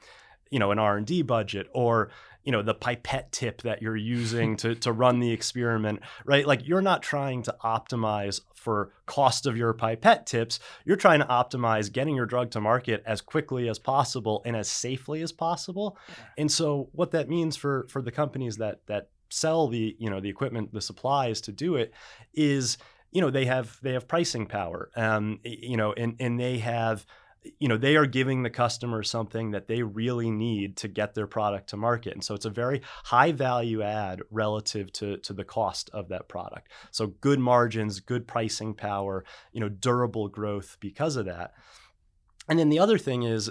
you 0.50 0.58
know 0.58 0.70
an 0.70 0.78
R 0.78 0.96
and 0.96 1.06
D 1.06 1.22
budget 1.22 1.68
or 1.72 2.10
you 2.44 2.52
know 2.52 2.62
the 2.62 2.74
pipette 2.74 3.32
tip 3.32 3.62
that 3.62 3.82
you're 3.82 3.96
using 3.96 4.56
to 4.62 4.74
to 4.76 4.92
run 4.92 5.20
the 5.20 5.30
experiment 5.30 6.00
right? 6.24 6.46
Like 6.46 6.66
you're 6.66 6.82
not 6.82 7.02
trying 7.02 7.42
to 7.44 7.56
optimize 7.64 8.40
for 8.54 8.92
cost 9.06 9.46
of 9.46 9.56
your 9.56 9.72
pipette 9.72 10.26
tips. 10.26 10.60
You're 10.84 10.96
trying 10.96 11.20
to 11.20 11.26
optimize 11.26 11.92
getting 11.92 12.14
your 12.14 12.26
drug 12.26 12.50
to 12.52 12.60
market 12.60 13.02
as 13.06 13.20
quickly 13.20 13.68
as 13.68 13.78
possible 13.78 14.42
and 14.44 14.56
as 14.56 14.70
safely 14.70 15.22
as 15.22 15.32
possible. 15.32 15.98
And 16.38 16.50
so 16.50 16.88
what 16.92 17.10
that 17.12 17.28
means 17.28 17.56
for 17.56 17.86
for 17.88 18.02
the 18.02 18.12
companies 18.12 18.56
that 18.58 18.80
that 18.86 19.08
sell 19.30 19.68
the 19.68 19.96
you 19.98 20.10
know 20.10 20.20
the 20.20 20.28
equipment 20.28 20.72
the 20.72 20.80
supplies 20.80 21.40
to 21.42 21.52
do 21.52 21.76
it 21.76 21.92
is 22.34 22.78
you 23.10 23.20
know 23.20 23.30
they 23.30 23.46
have 23.46 23.78
they 23.82 23.92
have 23.92 24.08
pricing 24.08 24.46
power. 24.46 24.90
Um 24.96 25.40
you 25.44 25.76
know 25.76 25.92
and 25.92 26.16
and 26.20 26.38
they 26.38 26.58
have 26.58 27.04
you 27.58 27.68
know 27.68 27.76
they 27.76 27.96
are 27.96 28.06
giving 28.06 28.42
the 28.42 28.50
customer 28.50 29.02
something 29.02 29.50
that 29.50 29.66
they 29.66 29.82
really 29.82 30.30
need 30.30 30.76
to 30.76 30.88
get 30.88 31.14
their 31.14 31.26
product 31.26 31.70
to 31.70 31.76
market. 31.76 32.12
And 32.14 32.22
so 32.22 32.34
it's 32.34 32.44
a 32.44 32.50
very 32.50 32.82
high 33.04 33.32
value 33.32 33.82
add 33.82 34.22
relative 34.30 34.92
to, 34.94 35.16
to 35.18 35.32
the 35.32 35.44
cost 35.44 35.90
of 35.92 36.08
that 36.08 36.28
product. 36.28 36.70
So 36.90 37.08
good 37.08 37.40
margins 37.40 38.00
good 38.00 38.26
pricing 38.26 38.74
power 38.74 39.24
you 39.52 39.60
know 39.60 39.68
durable 39.68 40.28
growth 40.28 40.76
because 40.80 41.16
of 41.16 41.26
that. 41.26 41.54
And 42.48 42.58
then 42.58 42.68
the 42.68 42.78
other 42.78 42.98
thing 42.98 43.22
is 43.22 43.50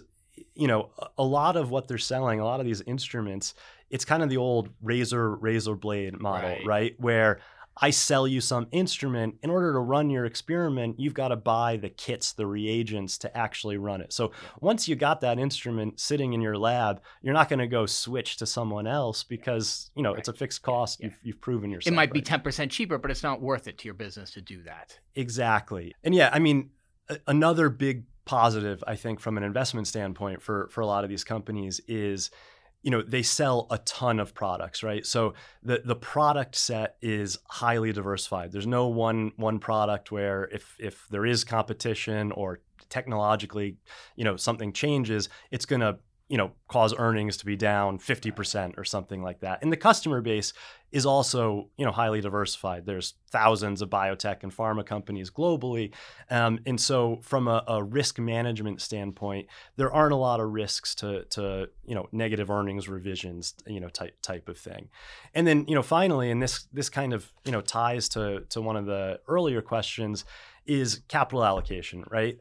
you 0.55 0.67
know 0.67 0.89
a 1.17 1.23
lot 1.23 1.55
of 1.55 1.71
what 1.71 1.87
they're 1.87 1.97
selling 1.97 2.39
a 2.39 2.45
lot 2.45 2.59
of 2.59 2.65
these 2.65 2.81
instruments 2.81 3.53
it's 3.89 4.05
kind 4.05 4.23
of 4.23 4.29
the 4.29 4.37
old 4.37 4.69
razor 4.81 5.35
razor 5.35 5.75
blade 5.75 6.19
model 6.19 6.49
right, 6.49 6.65
right? 6.65 6.95
where 6.99 7.41
I 7.81 7.89
sell 7.89 8.27
you 8.27 8.41
some 8.41 8.67
instrument. 8.71 9.35
In 9.41 9.49
order 9.49 9.73
to 9.73 9.79
run 9.79 10.09
your 10.09 10.25
experiment, 10.25 10.99
you've 10.99 11.15
got 11.15 11.29
to 11.29 11.35
buy 11.35 11.77
the 11.77 11.89
kits, 11.89 12.33
the 12.33 12.45
reagents 12.45 13.17
to 13.19 13.37
actually 13.37 13.77
run 13.77 14.01
it. 14.01 14.13
So 14.13 14.31
once 14.59 14.87
you 14.87 14.95
got 14.95 15.21
that 15.21 15.39
instrument 15.39 15.99
sitting 15.99 16.33
in 16.33 16.41
your 16.41 16.57
lab, 16.57 17.01
you're 17.21 17.33
not 17.33 17.49
going 17.49 17.59
to 17.59 17.67
go 17.67 17.87
switch 17.87 18.37
to 18.37 18.45
someone 18.45 18.85
else 18.85 19.23
because 19.23 19.89
you 19.95 20.03
know 20.03 20.11
right. 20.11 20.19
it's 20.19 20.29
a 20.29 20.33
fixed 20.33 20.61
cost. 20.61 20.99
Yeah. 20.99 21.07
You've, 21.07 21.17
you've, 21.23 21.41
proven 21.41 21.71
yourself. 21.71 21.91
It 21.91 21.95
might 21.95 22.11
right. 22.11 22.13
be 22.13 22.21
10% 22.21 22.69
cheaper, 22.69 22.99
but 22.99 23.09
it's 23.09 23.23
not 23.23 23.41
worth 23.41 23.67
it 23.67 23.79
to 23.79 23.85
your 23.85 23.95
business 23.95 24.31
to 24.31 24.41
do 24.41 24.61
that. 24.63 24.99
Exactly. 25.15 25.95
And 26.03 26.13
yeah, 26.13 26.29
I 26.31 26.37
mean, 26.37 26.69
a- 27.09 27.17
another 27.27 27.69
big 27.69 28.03
positive 28.25 28.83
I 28.85 28.95
think 28.95 29.19
from 29.19 29.37
an 29.37 29.43
investment 29.43 29.87
standpoint 29.87 30.41
for 30.43 30.69
for 30.71 30.81
a 30.81 30.85
lot 30.85 31.03
of 31.03 31.09
these 31.09 31.23
companies 31.23 31.81
is 31.87 32.29
you 32.81 32.91
know 32.91 33.01
they 33.01 33.21
sell 33.21 33.67
a 33.69 33.77
ton 33.79 34.19
of 34.19 34.33
products 34.33 34.83
right? 34.83 35.05
So 35.05 35.33
the 35.63 35.81
the 35.83 35.95
product 35.95 36.55
set 36.55 36.97
is 37.01 37.37
highly 37.47 37.91
diversified. 37.93 38.51
There's 38.51 38.67
no 38.67 38.87
one 38.87 39.31
one 39.35 39.59
product 39.59 40.11
where 40.11 40.49
if 40.51 40.75
if 40.79 41.07
there 41.09 41.25
is 41.25 41.43
competition 41.43 42.31
or 42.31 42.61
technologically 42.89 43.77
you 44.15 44.25
know 44.25 44.35
something 44.35 44.73
changes 44.73 45.29
it's 45.49 45.65
going 45.65 45.79
to 45.79 45.97
you 46.31 46.37
know 46.37 46.51
cause 46.69 46.93
earnings 46.97 47.35
to 47.35 47.45
be 47.45 47.57
down 47.57 47.99
50% 47.99 48.77
or 48.77 48.85
something 48.85 49.21
like 49.21 49.41
that. 49.41 49.61
And 49.61 49.69
the 49.69 49.77
customer 49.77 50.21
base 50.21 50.53
is 50.91 51.05
also 51.05 51.69
you 51.77 51.85
know 51.85 51.91
highly 51.91 52.21
diversified. 52.21 52.85
There's 52.85 53.15
thousands 53.29 53.81
of 53.81 53.89
biotech 53.89 54.43
and 54.43 54.55
pharma 54.55 54.85
companies 54.85 55.29
globally. 55.29 55.93
Um, 56.29 56.59
and 56.65 56.79
so 56.79 57.19
from 57.21 57.47
a, 57.47 57.63
a, 57.67 57.81
risk 57.81 58.19
management 58.19 58.81
standpoint 58.81 59.47
there 59.77 59.91
aren't 59.91 60.13
a 60.13 60.17
lot 60.17 60.39
of 60.39 60.51
risks 60.51 60.93
to 60.95 61.23
to 61.31 61.69
you 61.85 61.95
know 61.95 62.07
negative 62.11 62.49
earnings 62.49 62.89
revisions 62.89 63.55
you 63.65 63.79
know 63.79 63.89
type 63.89 64.15
type 64.21 64.49
of 64.49 64.57
thing. 64.57 64.89
And 65.33 65.47
then 65.47 65.65
you 65.67 65.75
know 65.75 65.83
finally 65.83 66.29
and 66.29 66.41
this 66.41 66.67
this 66.73 66.89
kind 66.89 67.13
of 67.13 67.31
you 67.45 67.51
know 67.51 67.61
ties 67.61 68.09
to 68.09 68.41
to 68.49 68.61
one 68.61 68.75
of 68.75 68.85
the 68.85 69.19
earlier 69.27 69.61
questions 69.61 70.25
is 70.65 71.01
capital 71.07 71.43
allocation 71.43 72.03
right 72.11 72.39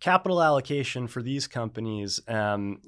capital 0.00 0.42
allocation 0.42 1.06
for 1.06 1.22
these 1.22 1.46
companies 1.46 2.20
um, 2.28 2.80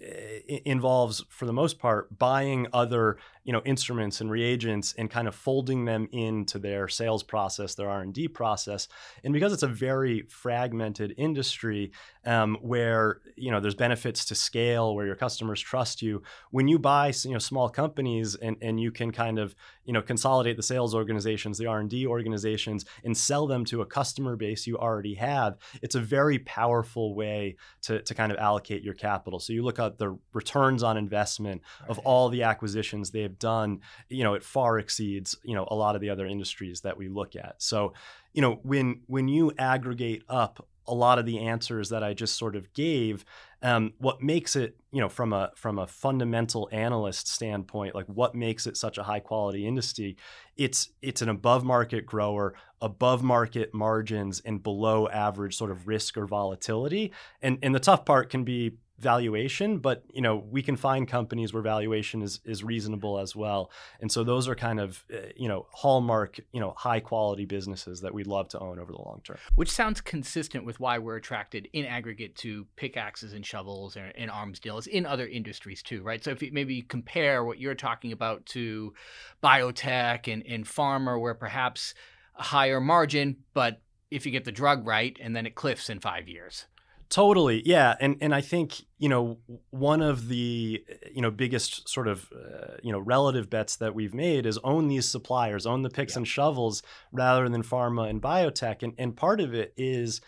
involves, 0.64 1.24
for 1.28 1.46
the 1.46 1.52
most 1.52 1.78
part, 1.78 2.16
buying 2.18 2.66
other 2.72 3.18
you 3.44 3.52
know 3.52 3.62
instruments 3.64 4.20
and 4.20 4.30
reagents 4.30 4.92
and 4.98 5.10
kind 5.10 5.26
of 5.26 5.34
folding 5.34 5.86
them 5.86 6.06
into 6.12 6.58
their 6.58 6.86
sales 6.86 7.22
process, 7.22 7.74
their 7.74 7.88
R 7.88 8.02
and 8.02 8.12
D 8.12 8.28
process. 8.28 8.88
And 9.24 9.32
because 9.32 9.54
it's 9.54 9.62
a 9.62 9.68
very 9.68 10.26
fragmented 10.28 11.14
industry, 11.16 11.92
um, 12.26 12.58
where 12.60 13.20
you 13.36 13.50
know 13.50 13.58
there's 13.60 13.74
benefits 13.74 14.26
to 14.26 14.34
scale, 14.34 14.94
where 14.94 15.06
your 15.06 15.16
customers 15.16 15.62
trust 15.62 16.02
you, 16.02 16.22
when 16.50 16.68
you 16.68 16.78
buy 16.78 17.12
you 17.24 17.32
know 17.32 17.38
small 17.38 17.70
companies 17.70 18.34
and 18.34 18.56
and 18.60 18.78
you 18.78 18.90
can 18.90 19.12
kind 19.12 19.38
of 19.38 19.54
you 19.86 19.94
know 19.94 20.02
consolidate 20.02 20.58
the 20.58 20.62
sales 20.62 20.94
organizations, 20.94 21.56
the 21.56 21.66
R 21.66 21.80
and 21.80 21.88
D 21.88 22.06
organizations, 22.06 22.84
and 23.02 23.16
sell 23.16 23.46
them 23.46 23.64
to 23.66 23.80
a 23.80 23.86
customer 23.86 24.36
base 24.36 24.66
you 24.66 24.76
already 24.76 25.14
have, 25.14 25.56
it's 25.80 25.94
a 25.94 26.00
very 26.00 26.38
powerful 26.40 26.97
way 27.06 27.56
to 27.82 28.02
to 28.02 28.14
kind 28.14 28.32
of 28.32 28.38
allocate 28.38 28.82
your 28.82 28.94
capital. 28.94 29.38
So 29.38 29.52
you 29.52 29.62
look 29.62 29.78
at 29.78 29.98
the 29.98 30.18
returns 30.32 30.82
on 30.82 30.96
investment 30.96 31.62
right. 31.80 31.90
of 31.90 31.98
all 32.00 32.28
the 32.28 32.42
acquisitions 32.42 33.10
they've 33.10 33.38
done, 33.38 33.80
you 34.08 34.24
know, 34.24 34.34
it 34.34 34.42
far 34.42 34.78
exceeds, 34.78 35.36
you 35.42 35.54
know, 35.54 35.66
a 35.70 35.74
lot 35.74 35.94
of 35.94 36.00
the 36.00 36.10
other 36.10 36.26
industries 36.26 36.80
that 36.82 36.96
we 36.96 37.08
look 37.08 37.36
at. 37.36 37.56
So, 37.58 37.94
you 38.32 38.42
know, 38.42 38.60
when 38.62 39.02
when 39.06 39.28
you 39.28 39.52
aggregate 39.58 40.22
up 40.28 40.66
a 40.88 40.94
lot 40.94 41.18
of 41.18 41.26
the 41.26 41.38
answers 41.38 41.90
that 41.90 42.02
I 42.02 42.14
just 42.14 42.36
sort 42.36 42.56
of 42.56 42.72
gave, 42.72 43.24
um, 43.62 43.92
what 43.98 44.22
makes 44.22 44.56
it, 44.56 44.76
you 44.90 45.00
know, 45.00 45.08
from 45.08 45.32
a 45.32 45.52
from 45.54 45.78
a 45.78 45.86
fundamental 45.86 46.68
analyst 46.72 47.28
standpoint, 47.28 47.94
like 47.94 48.06
what 48.06 48.34
makes 48.34 48.66
it 48.66 48.76
such 48.76 48.98
a 48.98 49.02
high 49.02 49.20
quality 49.20 49.66
industry, 49.66 50.16
it's 50.56 50.90
it's 51.02 51.22
an 51.22 51.28
above 51.28 51.64
market 51.64 52.06
grower, 52.06 52.54
above 52.80 53.22
market 53.22 53.74
margins, 53.74 54.40
and 54.40 54.62
below 54.62 55.08
average 55.08 55.56
sort 55.56 55.70
of 55.70 55.86
risk 55.86 56.16
or 56.16 56.26
volatility. 56.26 57.12
And 57.42 57.58
and 57.62 57.74
the 57.74 57.80
tough 57.80 58.04
part 58.04 58.30
can 58.30 58.44
be 58.44 58.78
valuation, 58.98 59.78
but 59.78 60.04
you 60.12 60.20
know 60.20 60.36
we 60.36 60.62
can 60.62 60.76
find 60.76 61.06
companies 61.06 61.52
where 61.52 61.62
valuation 61.62 62.22
is 62.22 62.40
is 62.44 62.64
reasonable 62.64 63.18
as 63.18 63.34
well. 63.34 63.70
And 64.00 64.10
so 64.10 64.24
those 64.24 64.48
are 64.48 64.54
kind 64.54 64.80
of 64.80 65.04
uh, 65.12 65.28
you 65.36 65.48
know 65.48 65.66
hallmark 65.72 66.40
you 66.52 66.60
know 66.60 66.74
high 66.76 67.00
quality 67.00 67.44
businesses 67.44 68.00
that 68.00 68.12
we'd 68.12 68.26
love 68.26 68.48
to 68.50 68.58
own 68.58 68.78
over 68.78 68.92
the 68.92 68.98
long 68.98 69.20
term. 69.24 69.38
Which 69.54 69.70
sounds 69.70 70.00
consistent 70.00 70.64
with 70.64 70.80
why 70.80 70.98
we're 70.98 71.16
attracted 71.16 71.68
in 71.72 71.84
aggregate 71.84 72.34
to 72.36 72.66
pickaxes 72.76 73.32
and 73.32 73.44
shovels 73.44 73.96
and, 73.96 74.12
and 74.16 74.30
arms 74.30 74.58
deals 74.58 74.86
in 74.86 75.06
other 75.06 75.26
industries 75.26 75.82
too, 75.82 76.02
right? 76.02 76.22
So 76.22 76.30
if 76.30 76.42
you 76.42 76.50
maybe 76.52 76.82
compare 76.82 77.44
what 77.44 77.58
you're 77.58 77.74
talking 77.74 78.12
about 78.12 78.46
to 78.46 78.94
biotech 79.42 80.32
and, 80.32 80.44
and 80.46 80.64
pharma, 80.64 81.20
where 81.20 81.34
perhaps 81.34 81.94
a 82.36 82.42
higher 82.42 82.80
margin, 82.80 83.36
but 83.54 83.80
if 84.10 84.24
you 84.26 84.32
get 84.32 84.44
the 84.44 84.52
drug 84.52 84.86
right 84.86 85.16
and 85.20 85.36
then 85.36 85.46
it 85.46 85.54
cliffs 85.54 85.90
in 85.90 86.00
five 86.00 86.28
years. 86.28 86.66
Totally, 87.10 87.62
yeah, 87.64 87.94
and 88.00 88.16
and 88.20 88.34
I 88.34 88.42
think 88.42 88.82
you 88.98 89.08
know 89.08 89.38
one 89.70 90.02
of 90.02 90.28
the 90.28 90.84
you 91.10 91.22
know 91.22 91.30
biggest 91.30 91.88
sort 91.88 92.06
of 92.06 92.30
uh, 92.32 92.74
you 92.82 92.92
know 92.92 92.98
relative 92.98 93.48
bets 93.48 93.76
that 93.76 93.94
we've 93.94 94.12
made 94.12 94.44
is 94.44 94.58
own 94.62 94.88
these 94.88 95.08
suppliers, 95.08 95.64
own 95.64 95.82
the 95.82 95.88
picks 95.88 96.14
yeah. 96.14 96.18
and 96.18 96.28
shovels 96.28 96.82
rather 97.10 97.48
than 97.48 97.62
pharma 97.62 98.10
and 98.10 98.20
biotech, 98.20 98.82
and 98.82 98.92
and 98.98 99.16
part 99.16 99.40
of 99.40 99.54
it 99.54 99.72
is 99.78 100.20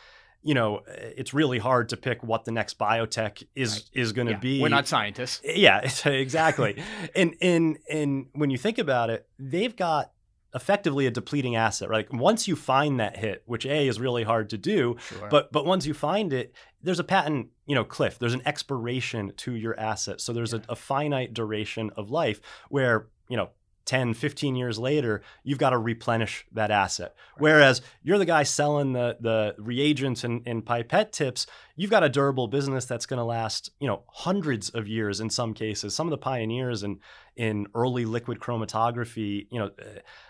you 0.43 0.55
know 0.55 0.81
it's 0.87 1.35
really 1.35 1.59
hard 1.59 1.91
to 1.91 1.99
pick 1.99 2.25
what 2.25 2.47
the 2.47 2.53
next 2.53 2.79
biotech 2.79 3.47
is 3.55 3.75
right. 3.75 3.85
is 3.93 4.13
going 4.13 4.29
to 4.29 4.33
yeah. 4.35 4.39
be. 4.39 4.63
We're 4.63 4.69
not 4.69 4.89
scientists. 4.89 5.43
Yeah, 5.45 5.81
exactly. 6.07 6.83
and 7.15 7.35
and 7.43 7.79
and 7.91 8.29
when 8.33 8.49
you 8.49 8.57
think 8.57 8.79
about 8.79 9.11
it, 9.11 9.27
they've 9.39 9.77
got 9.77 10.13
effectively 10.55 11.07
a 11.07 11.11
depleting 11.11 11.57
asset, 11.57 11.89
right? 11.89 12.13
Once 12.13 12.49
you 12.49 12.57
find 12.57 12.99
that 13.01 13.17
hit, 13.17 13.43
which 13.47 13.67
A 13.67 13.87
is 13.87 14.01
really 14.01 14.25
hard 14.25 14.51
to 14.51 14.59
do, 14.59 14.97
sure. 15.09 15.29
but 15.29 15.53
but 15.53 15.65
once 15.65 15.87
you 15.87 15.95
find 15.95 16.33
it, 16.33 16.55
there's 16.83 16.99
a 16.99 17.05
patent, 17.05 17.49
you 17.67 17.75
know, 17.75 17.85
cliff. 17.85 18.19
There's 18.19 18.35
an 18.35 18.43
expiration 18.47 19.33
to 19.39 19.55
your 19.55 19.79
asset. 19.79 20.21
So 20.21 20.33
there's 20.33 20.53
yeah. 20.53 20.61
a, 20.69 20.73
a 20.73 20.77
finite 20.77 21.35
duration 21.35 21.91
of 21.97 22.11
life 22.11 22.41
where, 22.69 23.09
you 23.29 23.37
know, 23.37 23.51
10, 23.91 24.15
15 24.15 24.55
years 24.55 24.79
later, 24.79 25.21
you've 25.43 25.59
got 25.59 25.71
to 25.71 25.79
replenish 25.79 26.47
that 26.53 26.71
asset. 26.71 27.15
Right. 27.35 27.43
Whereas 27.43 27.83
you're 28.03 28.19
the 28.19 28.25
guy 28.25 28.45
selling 28.45 28.93
the, 28.93 29.17
the 29.19 29.57
reagents 29.59 30.23
and, 30.23 30.43
and 30.47 30.65
pipette 30.65 31.13
tips, 31.13 31.47
you've 31.75 31.91
got 31.91 32.05
a 32.05 32.09
durable 32.09 32.47
business 32.47 32.85
that's 32.85 33.07
going 33.07 33.19
to 33.19 33.25
last, 33.25 33.71
you 33.81 33.89
know, 33.89 34.05
hundreds 34.07 34.69
of 34.71 34.87
years 34.87 35.21
in 35.21 35.29
some 35.29 35.55
cases. 35.55 35.95
Some 35.95 36.07
of 36.07 36.13
the 36.13 36.19
pioneers 36.19 36.85
in, 36.85 37.01
in 37.41 37.67
early 37.75 38.05
liquid 38.05 38.39
chromatography, 38.39 39.47
you 39.51 39.59
know, 39.59 39.71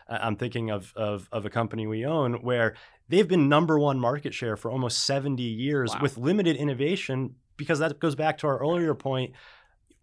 uh, 0.09 0.19
I'm 0.23 0.37
thinking 0.37 0.71
of, 0.71 0.93
of, 0.95 1.29
of 1.33 1.45
a 1.45 1.51
company 1.51 1.89
we 1.89 2.07
own 2.07 2.35
where 2.35 2.77
they've 3.09 3.27
been 3.27 3.49
number 3.49 3.81
one 3.81 3.99
market 3.99 4.33
share 4.33 4.57
for 4.57 4.71
almost 4.71 5.03
70 5.03 5.43
years 5.43 5.91
wow. 5.93 6.03
with 6.03 6.17
limited 6.17 6.55
innovation 6.55 7.35
because 7.57 7.81
that 7.81 7.99
goes 7.99 8.15
back 8.15 8.39
to 8.39 8.47
our 8.47 8.59
earlier 8.59 8.95
point 8.95 9.33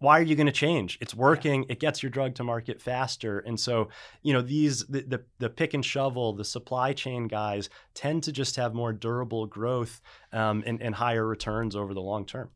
why 0.00 0.20
are 0.20 0.22
you 0.22 0.36
going 0.36 0.46
to 0.46 0.52
change? 0.52 0.96
It's 1.00 1.12
working. 1.12 1.66
It 1.68 1.80
gets 1.80 2.04
your 2.04 2.10
drug 2.10 2.36
to 2.36 2.44
market 2.44 2.80
faster. 2.80 3.40
And 3.40 3.58
so, 3.58 3.88
you 4.22 4.32
know, 4.32 4.42
these 4.42 4.86
the, 4.86 5.00
the, 5.00 5.24
the 5.40 5.50
pick 5.50 5.74
and 5.74 5.84
shovel, 5.84 6.34
the 6.34 6.44
supply 6.44 6.92
chain 6.92 7.26
guys 7.26 7.68
tend 7.94 8.22
to 8.22 8.30
just 8.30 8.54
have 8.54 8.74
more 8.74 8.92
durable 8.92 9.46
growth 9.46 10.00
um, 10.32 10.62
and, 10.66 10.80
and 10.80 10.94
higher 10.94 11.26
returns 11.26 11.74
over 11.74 11.94
the 11.94 12.00
long 12.00 12.26
term. 12.26 12.50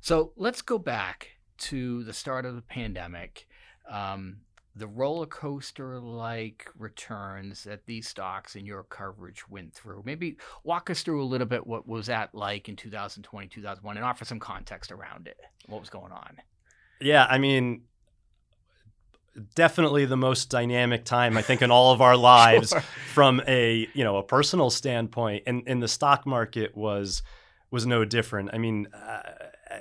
So 0.00 0.32
let's 0.36 0.62
go 0.62 0.78
back 0.78 1.28
to 1.58 2.04
the 2.04 2.14
start 2.14 2.46
of 2.46 2.54
the 2.54 2.62
pandemic. 2.62 3.46
Um, 3.88 4.38
the 4.78 4.86
roller 4.86 5.26
coaster 5.26 5.98
like 5.98 6.68
returns 6.78 7.64
that 7.64 7.84
these 7.86 8.06
stocks 8.06 8.54
in 8.54 8.64
your 8.64 8.84
coverage 8.84 9.48
went 9.48 9.74
through. 9.74 10.02
Maybe 10.04 10.36
walk 10.62 10.88
us 10.88 11.02
through 11.02 11.22
a 11.22 11.26
little 11.26 11.46
bit 11.46 11.66
what 11.66 11.86
was 11.86 12.06
that 12.06 12.34
like 12.34 12.68
in 12.68 12.76
2020, 12.76 13.48
2001, 13.48 13.96
and 13.96 14.06
offer 14.06 14.24
some 14.24 14.38
context 14.38 14.92
around 14.92 15.26
it. 15.26 15.36
What 15.66 15.80
was 15.80 15.90
going 15.90 16.12
on? 16.12 16.36
Yeah, 17.00 17.26
I 17.28 17.38
mean, 17.38 17.82
definitely 19.54 20.04
the 20.04 20.16
most 20.16 20.50
dynamic 20.50 21.04
time 21.04 21.36
I 21.36 21.42
think 21.42 21.62
in 21.62 21.70
all 21.70 21.92
of 21.92 22.00
our 22.00 22.16
lives 22.16 22.70
sure. 22.70 22.80
from 23.12 23.42
a 23.46 23.88
you 23.94 24.04
know 24.04 24.16
a 24.16 24.22
personal 24.22 24.70
standpoint, 24.70 25.42
and 25.46 25.62
and 25.66 25.82
the 25.82 25.88
stock 25.88 26.26
market 26.26 26.76
was 26.76 27.22
was 27.70 27.84
no 27.84 28.04
different. 28.04 28.50
I 28.52 28.58
mean, 28.58 28.88
uh, 28.94 29.22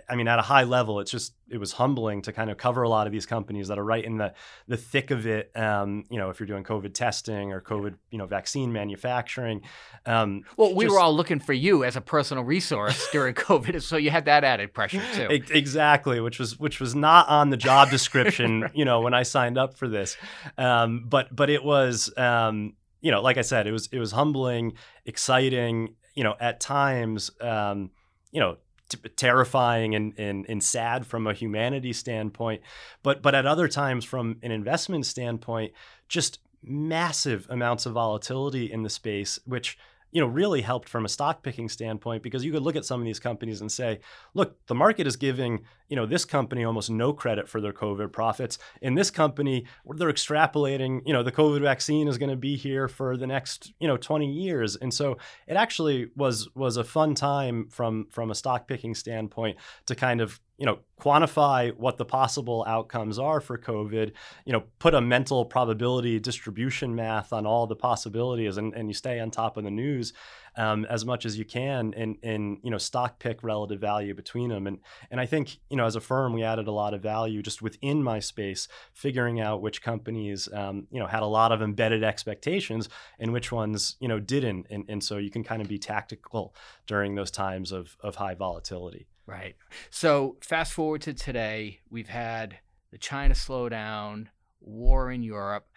I 0.10 0.16
mean, 0.16 0.27
at 0.27 0.39
a 0.39 0.44
high 0.44 0.63
level, 0.63 1.00
it's 1.00 1.12
just 1.12 1.34
it 1.50 1.58
was 1.58 1.74
humbling 1.74 2.22
to 2.24 2.34
kind 2.34 2.50
of 2.50 2.58
cover 2.58 2.84
a 2.84 2.89
lot 2.89 3.08
of 3.08 3.13
these 3.13 3.25
companies 3.25 3.68
that 3.70 3.80
are 3.80 3.84
right 3.84 4.04
in 4.04 4.18
the 4.18 4.34
the 4.68 4.77
thick 4.77 5.12
of 5.12 5.25
it. 5.25 5.51
Um, 5.56 6.06
you 6.10 6.18
know, 6.18 6.30
if 6.30 6.39
you're 6.39 6.48
doing 6.48 6.63
COVID 6.63 6.94
testing 6.94 7.51
or 7.51 7.62
COVID, 7.62 7.96
you 8.12 8.18
know, 8.18 8.25
vaccine 8.25 8.74
manufacturing. 8.74 9.62
Um, 10.06 10.44
well, 10.58 10.74
we 10.74 10.86
just... 10.86 10.94
were 10.94 11.00
all 11.00 11.16
looking 11.16 11.39
for 11.39 11.54
you 11.54 11.84
as 11.84 11.96
a 11.96 12.01
personal 12.01 12.44
resource 12.44 13.08
during 13.12 13.34
COVID, 13.36 13.82
so 13.82 13.98
you 13.98 14.10
had 14.10 14.25
that 14.25 14.44
added 14.44 14.74
pressure 14.74 15.01
too. 15.13 15.27
exactly, 15.30 16.20
which 16.20 16.39
was 16.39 16.60
which 16.60 16.80
was 16.80 16.96
not 16.96 17.27
on 17.30 17.50
the 17.50 17.58
job 17.58 17.89
description. 17.92 18.62
right. 18.62 18.75
You 18.75 18.86
know, 18.86 19.01
when 19.01 19.13
I 19.13 19.24
signed 19.24 19.58
up 19.58 19.77
for 19.77 19.88
this, 19.88 20.18
um, 20.58 21.06
but 21.08 21.36
but 21.36 21.50
it 21.50 21.63
was. 21.63 22.12
Um, 22.18 22.74
you 23.00 23.12
know, 23.12 23.22
like 23.22 23.38
I 23.38 23.42
said, 23.42 23.68
it 23.68 23.72
was 23.72 23.88
it 23.92 24.00
was 24.00 24.12
humbling, 24.12 24.74
exciting. 25.06 25.96
You 26.16 26.24
know, 26.24 26.36
at 26.39 26.60
times, 26.60 27.30
um, 27.42 27.92
you 28.32 28.39
know, 28.39 28.58
t- 28.89 28.98
terrifying 29.15 29.96
and, 29.96 30.13
and, 30.17 30.46
and 30.50 30.63
sad 30.63 31.06
from 31.06 31.27
a 31.27 31.34
humanity 31.34 31.94
standpoint, 31.94 32.62
but 33.03 33.22
but 33.22 33.36
at 33.36 33.46
other 33.46 33.67
times 33.67 34.06
from 34.06 34.38
an 34.41 34.51
investment 34.51 35.06
standpoint, 35.06 35.74
just 36.08 36.39
massive 36.63 37.48
amounts 37.50 37.86
of 37.86 37.94
volatility 37.94 38.72
in 38.72 38.84
the 38.84 38.89
space, 38.89 39.39
which 39.46 39.77
you 40.12 40.22
know 40.22 40.27
really 40.27 40.62
helped 40.62 40.89
from 40.89 41.06
a 41.06 41.10
stock 41.10 41.44
picking 41.44 41.70
standpoint 41.70 42.24
because 42.24 42.44
you 42.44 42.51
could 42.51 42.63
look 42.63 42.75
at 42.75 42.86
some 42.86 43.00
of 43.00 43.06
these 43.06 43.20
companies 43.20 43.62
and 43.62 43.72
say, 43.72 44.00
look, 44.34 44.58
the 44.67 44.75
market 44.75 45.08
is 45.08 45.15
giving 45.15 45.63
you 45.89 45.96
know, 45.96 46.06
this 46.06 46.25
company 46.25 46.63
almost 46.63 46.89
no 46.89 47.13
credit 47.13 47.48
for 47.48 47.62
their 47.62 47.74
COVID 47.74 48.12
profits. 48.12 48.58
In 48.82 48.96
this 48.96 49.10
company, 49.10 49.65
they're 49.86 50.12
extrapolating, 50.12 51.01
you 51.06 51.13
know, 51.13 51.24
the 51.24 51.32
COVID 51.32 51.62
vaccine 51.62 52.08
is 52.08 52.17
going 52.17 52.29
to 52.29 52.36
be 52.36 52.58
here 52.58 52.88
for 52.88 53.15
the 53.17 53.27
next, 53.27 53.74
you 53.79 53.88
know, 53.88 53.98
20 53.98 54.32
years. 54.32 54.75
And 54.75 54.94
so 54.94 55.17
it 55.48 55.56
actually 55.56 56.10
was 56.15 56.50
was 56.56 56.77
a 56.77 56.84
fun 56.84 57.15
time 57.15 57.67
from 57.70 58.08
from 58.10 58.32
a 58.32 58.36
stock 58.36 58.67
picking 58.67 58.96
standpoint 58.96 59.58
to 59.86 59.96
kind 59.96 60.22
of 60.22 60.39
you 60.58 60.65
know 60.65 60.79
quantify 61.00 61.75
what 61.77 61.98
the 61.98 62.06
possible 62.06 62.65
outcomes 62.67 63.20
are 63.20 63.39
for 63.39 63.58
covid 63.58 64.12
you 64.46 64.51
know 64.51 64.63
put 64.79 64.96
a 64.96 65.01
mental 65.01 65.46
probability 65.46 66.20
distribution 66.20 66.96
math 66.96 67.32
on 67.32 67.46
all 67.46 67.67
the 67.67 67.75
possibilities 67.75 68.58
and, 68.58 68.74
and 68.74 68.88
you 68.88 68.94
stay 68.94 69.20
on 69.20 69.29
top 69.29 69.58
of 69.58 69.63
the 69.63 69.72
news 69.72 70.13
um, 70.56 70.86
as 70.86 71.06
much 71.06 71.25
as 71.25 71.38
you 71.38 71.46
can 71.46 71.94
and 71.96 72.17
and 72.24 72.58
you 72.63 72.72
know 72.72 72.79
stock 72.79 73.20
pick 73.20 73.44
relative 73.44 73.79
value 73.79 74.15
between 74.15 74.50
them 74.50 74.65
and 74.65 74.79
and 75.12 75.22
i 75.22 75.25
think 75.25 75.60
you 75.70 75.76
as 75.86 75.96
a 75.96 76.01
firm 76.01 76.34
we 76.34 76.43
added 76.43 76.67
a 76.67 76.72
lot 76.72 76.93
of 76.93 77.01
value 77.01 77.41
just 77.41 77.62
within 77.62 78.01
my 78.03 78.19
space 78.19 78.67
figuring 78.93 79.39
out 79.39 79.62
which 79.62 79.81
companies 79.81 80.48
um, 80.53 80.88
you 80.91 81.00
know 81.00 81.07
had 81.07 81.24
a 81.24 81.27
lot 81.27 81.51
of 81.51 81.62
embedded 81.62 82.03
expectations 82.03 82.89
and 83.19 83.31
which 83.34 83.51
ones 83.51 83.96
you 84.00 84.07
know 84.07 84.19
didn't 84.19 84.65
and, 84.69 84.86
and 84.88 85.03
so 85.03 85.17
you 85.17 85.29
can 85.29 85.43
kind 85.43 85.62
of 85.62 85.67
be 85.67 85.77
tactical 85.77 86.53
during 86.86 87.15
those 87.15 87.31
times 87.31 87.72
of 87.72 87.98
of 88.01 88.15
high 88.15 88.34
volatility 88.34 89.07
Right. 89.27 89.57
So 89.89 90.38
fast 90.39 90.72
forward 90.72 91.01
to 91.01 91.13
today, 91.13 91.81
we've 91.89 92.07
had 92.07 92.60
the 92.91 92.98
China 92.98 93.34
slowdown, 93.34 94.27
war 94.62 95.12
in 95.12 95.22
Europe. 95.22 95.67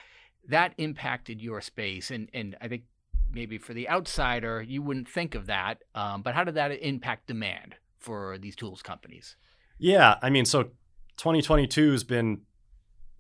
That 0.49 0.73
impacted 0.79 1.43
your 1.43 1.61
space, 1.61 2.11
and 2.13 2.31
and 2.33 2.57
I 2.61 2.69
think 2.69 2.85
maybe 3.33 3.59
for 3.59 3.75
the 3.75 3.89
outsider, 3.89 4.63
you 4.63 4.83
wouldn't 4.83 5.09
think 5.09 5.35
of 5.35 5.47
that. 5.47 5.83
Um, 5.95 6.23
but 6.23 6.35
how 6.35 6.45
did 6.45 6.55
that 6.55 6.71
impact 6.71 7.27
demand 7.27 7.75
for 7.99 8.39
these 8.39 8.55
tools 8.55 8.83
companies? 8.83 9.37
Yeah, 9.81 10.17
I 10.23 10.31
mean, 10.31 10.45
so 10.45 10.65
2022 11.17 11.93
has 11.93 12.05
been 12.05 12.43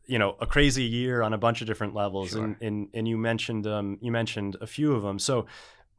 you 0.07 0.19
know 0.19 0.37
a 0.41 0.47
crazy 0.47 0.85
year 0.85 1.23
on 1.23 1.33
a 1.33 1.39
bunch 1.39 1.61
of 1.61 1.67
different 1.69 1.95
levels 1.95 2.31
Sure. 2.31 2.45
and, 2.45 2.57
and 2.61 2.89
and 2.95 3.07
you 3.07 3.17
mentioned 3.17 3.67
um, 3.67 3.97
you 4.01 4.11
mentioned 4.11 4.57
a 4.61 4.67
few 4.67 4.93
of 4.93 5.03
them 5.03 5.19
so 5.21 5.47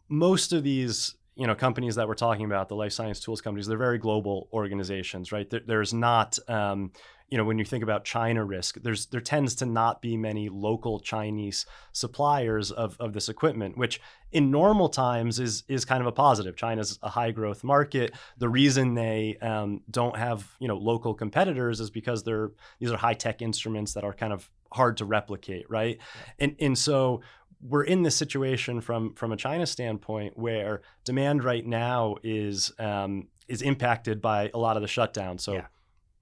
most 0.10 0.52
of 0.52 0.64
these 0.64 1.16
you 1.36 1.48
know 1.48 1.56
companies 1.56 1.96
that 1.96 2.08
we're 2.08 2.16
talking 2.16 2.46
about 2.46 2.70
the 2.70 2.76
life 2.76 2.92
science 2.92 3.20
tools 3.20 3.42
companies 3.42 3.68
they're 3.68 3.78
very 3.78 3.98
global 3.98 4.48
organizations 4.54 5.32
right? 5.32 5.50
There, 5.50 5.62
there's 5.66 5.94
not 5.94 6.38
um, 6.48 6.92
you 7.30 7.38
know 7.38 7.46
when 7.46 7.58
you 7.58 7.66
think 7.66 7.84
about 7.84 8.04
china 8.04 8.44
risk 8.44 8.82
there's 8.82 9.06
there 9.08 9.22
tends 9.22 9.56
to 9.56 9.66
not 9.66 10.02
be 10.02 10.18
many 10.18 10.50
local 10.50 11.00
chinese 11.00 11.66
suppliers 11.94 12.72
of, 12.72 12.98
of 13.00 13.14
this 13.14 13.30
equipment 13.30 13.78
which 13.78 14.02
in 14.32 14.50
normal 14.50 14.90
times 14.90 15.40
is 15.40 15.64
is 15.68 15.86
kind 15.86 16.02
of 16.02 16.08
a 16.08 16.12
positive. 16.12 16.56
China's 16.56 16.98
a 17.04 17.10
high 17.10 17.32
growth 17.32 17.64
market. 17.64 18.14
The 18.38 18.50
reason 18.50 18.94
they 18.94 19.38
um, 19.42 19.82
don't 19.90 20.16
have 20.16 20.48
you 20.60 20.68
know 20.68 20.78
local 20.78 21.14
competitors 21.14 21.80
is 21.80 21.90
because 21.90 22.24
they're 22.24 22.52
these 22.80 22.92
are 22.92 22.98
high 22.98 23.14
tech 23.14 23.42
instruments 23.42 23.94
that 23.94 24.04
are 24.04 24.14
kind 24.14 24.34
of 24.34 24.50
hard 24.72 24.98
to 24.98 25.06
replicate 25.06 25.70
right? 25.70 25.98
And 26.40 26.56
and 26.60 26.78
so 26.78 27.22
we're 27.64 27.84
in 27.84 28.04
this 28.04 28.16
situation 28.16 28.82
from 28.82 29.14
from 29.14 29.32
a 29.32 29.38
China 29.38 29.66
standpoint 29.66 30.38
where 30.38 30.82
demand 31.06 31.44
right 31.44 31.66
now 31.66 32.16
is 32.24 32.72
um, 32.80 33.28
is 33.48 33.62
impacted 33.62 34.22
by 34.22 34.50
a 34.54 34.58
lot 34.58 34.76
of 34.78 34.82
the 34.82 34.88
shutdown. 34.88 35.38
So, 35.38 35.54
Yeah. 35.54 35.68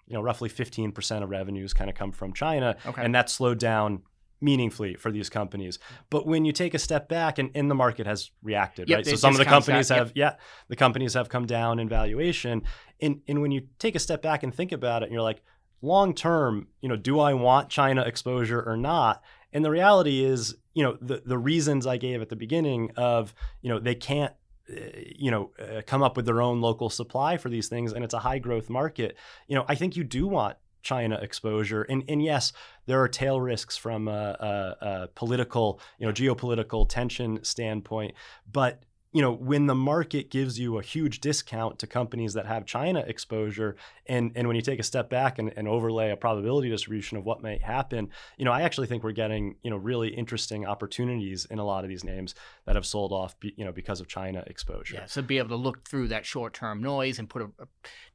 you 0.08 0.15
know, 0.15 0.22
roughly 0.22 0.50
15% 0.50 1.24
of 1.24 1.29
revenues 1.29 1.74
kind 1.74 1.89
of 1.89 1.96
come 1.96 2.12
from 2.12 2.34
China, 2.34 2.75
Okay. 2.86 3.03
and 3.03 3.13
that 3.13 3.29
slowed 3.29 3.60
down 3.60 4.01
meaningfully 4.41 4.96
for 4.96 5.12
these 5.12 5.29
companies. 5.29 5.77
But 6.10 6.25
when 6.25 6.46
you 6.46 6.51
take 6.53 6.74
a 6.74 6.79
step 6.79 7.10
back, 7.10 7.38
and, 7.38 7.51
and 7.53 7.69
the 7.69 7.75
market 7.75 8.08
has 8.08 8.31
reacted, 8.41 8.89
Yep, 8.89 8.98
right? 8.98 9.05
So 9.05 9.15
some 9.15 9.34
of 9.34 9.38
the 9.38 9.46
companies 9.46 9.89
that, 9.89 9.96
yep. 9.98 10.08
have, 10.08 10.12
yeah, 10.15 10.34
the 10.69 10.75
companies 10.77 11.13
have 11.13 11.29
come 11.29 11.46
down 11.46 11.77
in 11.79 11.88
valuation, 11.89 12.63
and 13.01 13.22
and 13.27 13.41
when 13.41 13.51
you 13.51 13.67
take 13.79 13.96
a 13.96 14.00
step 14.00 14.22
back 14.22 14.43
and 14.43 14.53
think 14.53 14.72
about 14.72 15.03
it, 15.03 15.08
and 15.08 15.13
you're 15.13 15.22
like, 15.22 15.41
long 15.81 16.13
term, 16.13 16.67
you 16.81 16.89
know, 16.89 16.96
do 16.96 17.19
I 17.19 17.34
want 17.34 17.69
China 17.69 18.01
exposure 18.01 18.62
or 18.62 18.75
not? 18.77 19.22
And 19.53 19.65
the 19.65 19.72
reality 19.72 20.24
is, 20.24 20.56
you 20.74 20.84
know, 20.84 20.98
the 21.01 21.22
the 21.25 21.38
reasons 21.38 21.88
I 21.88 21.98
gave 21.98 22.22
at 22.22 22.29
the 22.29 22.36
beginning 22.36 22.91
of, 22.96 23.34
you 23.62 23.70
know, 23.70 23.79
they 23.79 23.96
can't 23.96 24.34
uh, 24.70 24.75
you 25.15 25.32
know, 25.32 25.51
uh, 25.60 25.82
come 25.86 26.03
up 26.03 26.15
with 26.15 26.25
their 26.25 26.41
own 26.41 26.62
local 26.62 26.89
supply 26.89 27.38
for 27.38 27.50
these 27.50 27.68
things, 27.68 27.94
and 27.94 28.03
it's 28.03 28.13
a 28.13 28.20
high 28.20 28.39
growth 28.39 28.70
market. 28.70 29.18
You 29.48 29.56
know, 29.56 29.65
I 29.68 29.75
think 29.75 29.96
you 29.96 30.03
do 30.03 30.27
want 30.27 30.58
China 30.82 31.20
exposure, 31.22 31.84
and 31.84 32.03
and 32.08 32.22
yes, 32.22 32.53
there 32.86 33.01
are 33.01 33.08
tail 33.08 33.41
risks 33.41 33.77
from 33.77 34.08
a, 34.08 34.12
a, 34.12 34.86
a 34.86 35.08
political, 35.15 35.79
you 35.98 36.06
know, 36.06 36.13
geopolitical 36.13 36.88
tension 36.88 37.44
standpoint, 37.44 38.13
but 38.51 38.84
you 39.12 39.24
know, 39.24 39.32
when 39.32 39.66
the 39.66 39.75
market 39.75 40.30
gives 40.30 40.60
you 40.60 40.78
a 40.78 40.84
huge 40.84 41.20
discount 41.20 41.80
to 41.80 41.88
companies 41.88 42.34
that 42.34 42.46
have 42.46 42.66
China 42.66 43.04
exposure, 43.08 43.75
and 44.06 44.32
and 44.36 44.48
when 44.48 44.56
you 44.56 44.62
take 44.62 44.80
a 44.80 44.84
step 44.84 45.10
back 45.10 45.39
and, 45.39 45.51
and 45.56 45.68
overlay 45.68 46.12
a 46.12 46.18
probability 46.18 46.70
distribution 46.70 47.18
of 47.18 47.25
what 47.25 47.42
might 47.42 47.63
happen, 47.63 48.10
you 48.38 48.46
know, 48.46 48.51
I 48.51 48.62
actually 48.62 48.86
think 48.86 49.04
we're 49.04 49.12
getting 49.12 49.56
you 49.63 49.72
know 49.72 49.78
really 49.78 50.10
interesting 50.10 50.66
opportunities 50.66 51.46
in 51.46 51.58
a 51.58 51.66
lot 51.66 51.84
of 51.84 51.89
these 51.89 52.04
names 52.04 52.36
that 52.66 52.75
have 52.75 52.86
sold 52.86 53.12
off, 53.12 53.36
you 53.42 53.66
know, 53.66 53.72
because 53.72 54.00
of 54.00 54.08
China 54.08 54.44
exposure. 54.46 54.96
Yeah, 54.96 55.06
so 55.08 55.24
be 55.24 55.39
able 55.39 55.50
to 55.50 55.56
look 55.56 55.88
through 55.88 56.10
that 56.10 56.25
short-term 56.25 56.82
noise 56.82 57.17
and 57.17 57.28
put 57.28 57.41
a 57.41 57.50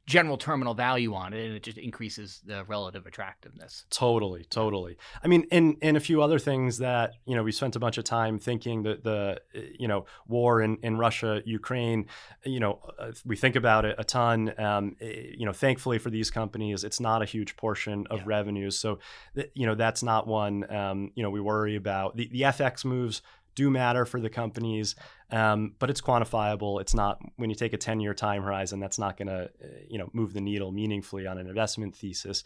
general 0.07 0.37
terminal 0.37 0.73
value 0.75 1.15
on 1.15 1.33
it, 1.33 1.45
and 1.45 1.55
it 1.55 1.63
just 1.63 1.77
increases 1.77 2.41
the 2.45 2.63
relative 2.65 3.05
attractiveness. 3.07 3.85
Totally, 3.89 4.43
totally. 4.45 4.97
I 5.23 5.27
mean, 5.27 5.45
and 5.51 5.77
and 5.81 5.97
a 5.97 5.99
few 5.99 6.21
other 6.21 6.37
things 6.39 6.77
that 6.77 7.13
you 7.25 7.35
know 7.35 7.43
we 7.43 7.51
spent 7.51 7.75
a 7.75 7.79
bunch 7.79 7.97
of 7.97 8.03
time 8.03 8.37
thinking 8.37 8.83
that 8.83 9.03
the 9.03 9.41
you 9.79 9.87
know 9.87 10.05
war 10.27 10.61
in, 10.61 10.77
in 10.83 10.97
Russia, 10.97 11.41
Ukraine, 11.45 12.05
you 12.45 12.59
know 12.59 12.79
uh, 12.99 13.11
we 13.25 13.35
think 13.35 13.55
about 13.55 13.85
it 13.85 13.95
a 13.97 14.03
ton. 14.03 14.53
Um, 14.59 14.95
eh, 15.01 15.31
you 15.37 15.45
know, 15.45 15.53
thankfully 15.53 15.97
for 15.97 16.09
these 16.11 16.29
companies, 16.29 16.83
it's 16.83 16.99
not 16.99 17.21
a 17.21 17.25
huge 17.25 17.57
portion 17.57 18.05
of 18.11 18.19
Yeah. 18.19 18.25
revenues, 18.27 18.77
so 18.77 18.99
you 19.53 19.65
know 19.65 19.75
that's 19.75 20.03
not 20.03 20.27
one 20.27 20.71
um, 20.71 21.11
you 21.15 21.23
know 21.23 21.29
we 21.31 21.41
worry 21.41 21.75
about. 21.75 22.15
The 22.15 22.27
the 22.31 22.41
FX 22.41 22.85
moves 22.85 23.21
do 23.55 23.69
matter 23.69 24.05
for 24.05 24.19
the 24.19 24.29
companies, 24.29 24.95
um, 25.31 25.73
but 25.79 25.89
it's 25.89 26.01
quantifiable. 26.01 26.79
It's 26.81 26.93
not 26.93 27.19
when 27.37 27.49
you 27.49 27.55
take 27.55 27.73
a 27.73 27.77
10 27.77 27.99
year 27.99 28.13
time 28.13 28.43
horizon, 28.43 28.79
that's 28.79 28.99
not 28.99 29.17
going 29.17 29.27
to, 29.27 29.49
you 29.89 29.97
know, 29.97 30.09
move 30.13 30.33
the 30.33 30.41
needle 30.41 30.71
meaningfully 30.71 31.25
on 31.25 31.37
an 31.37 31.47
investment 31.47 31.95
thesis. 31.95 32.43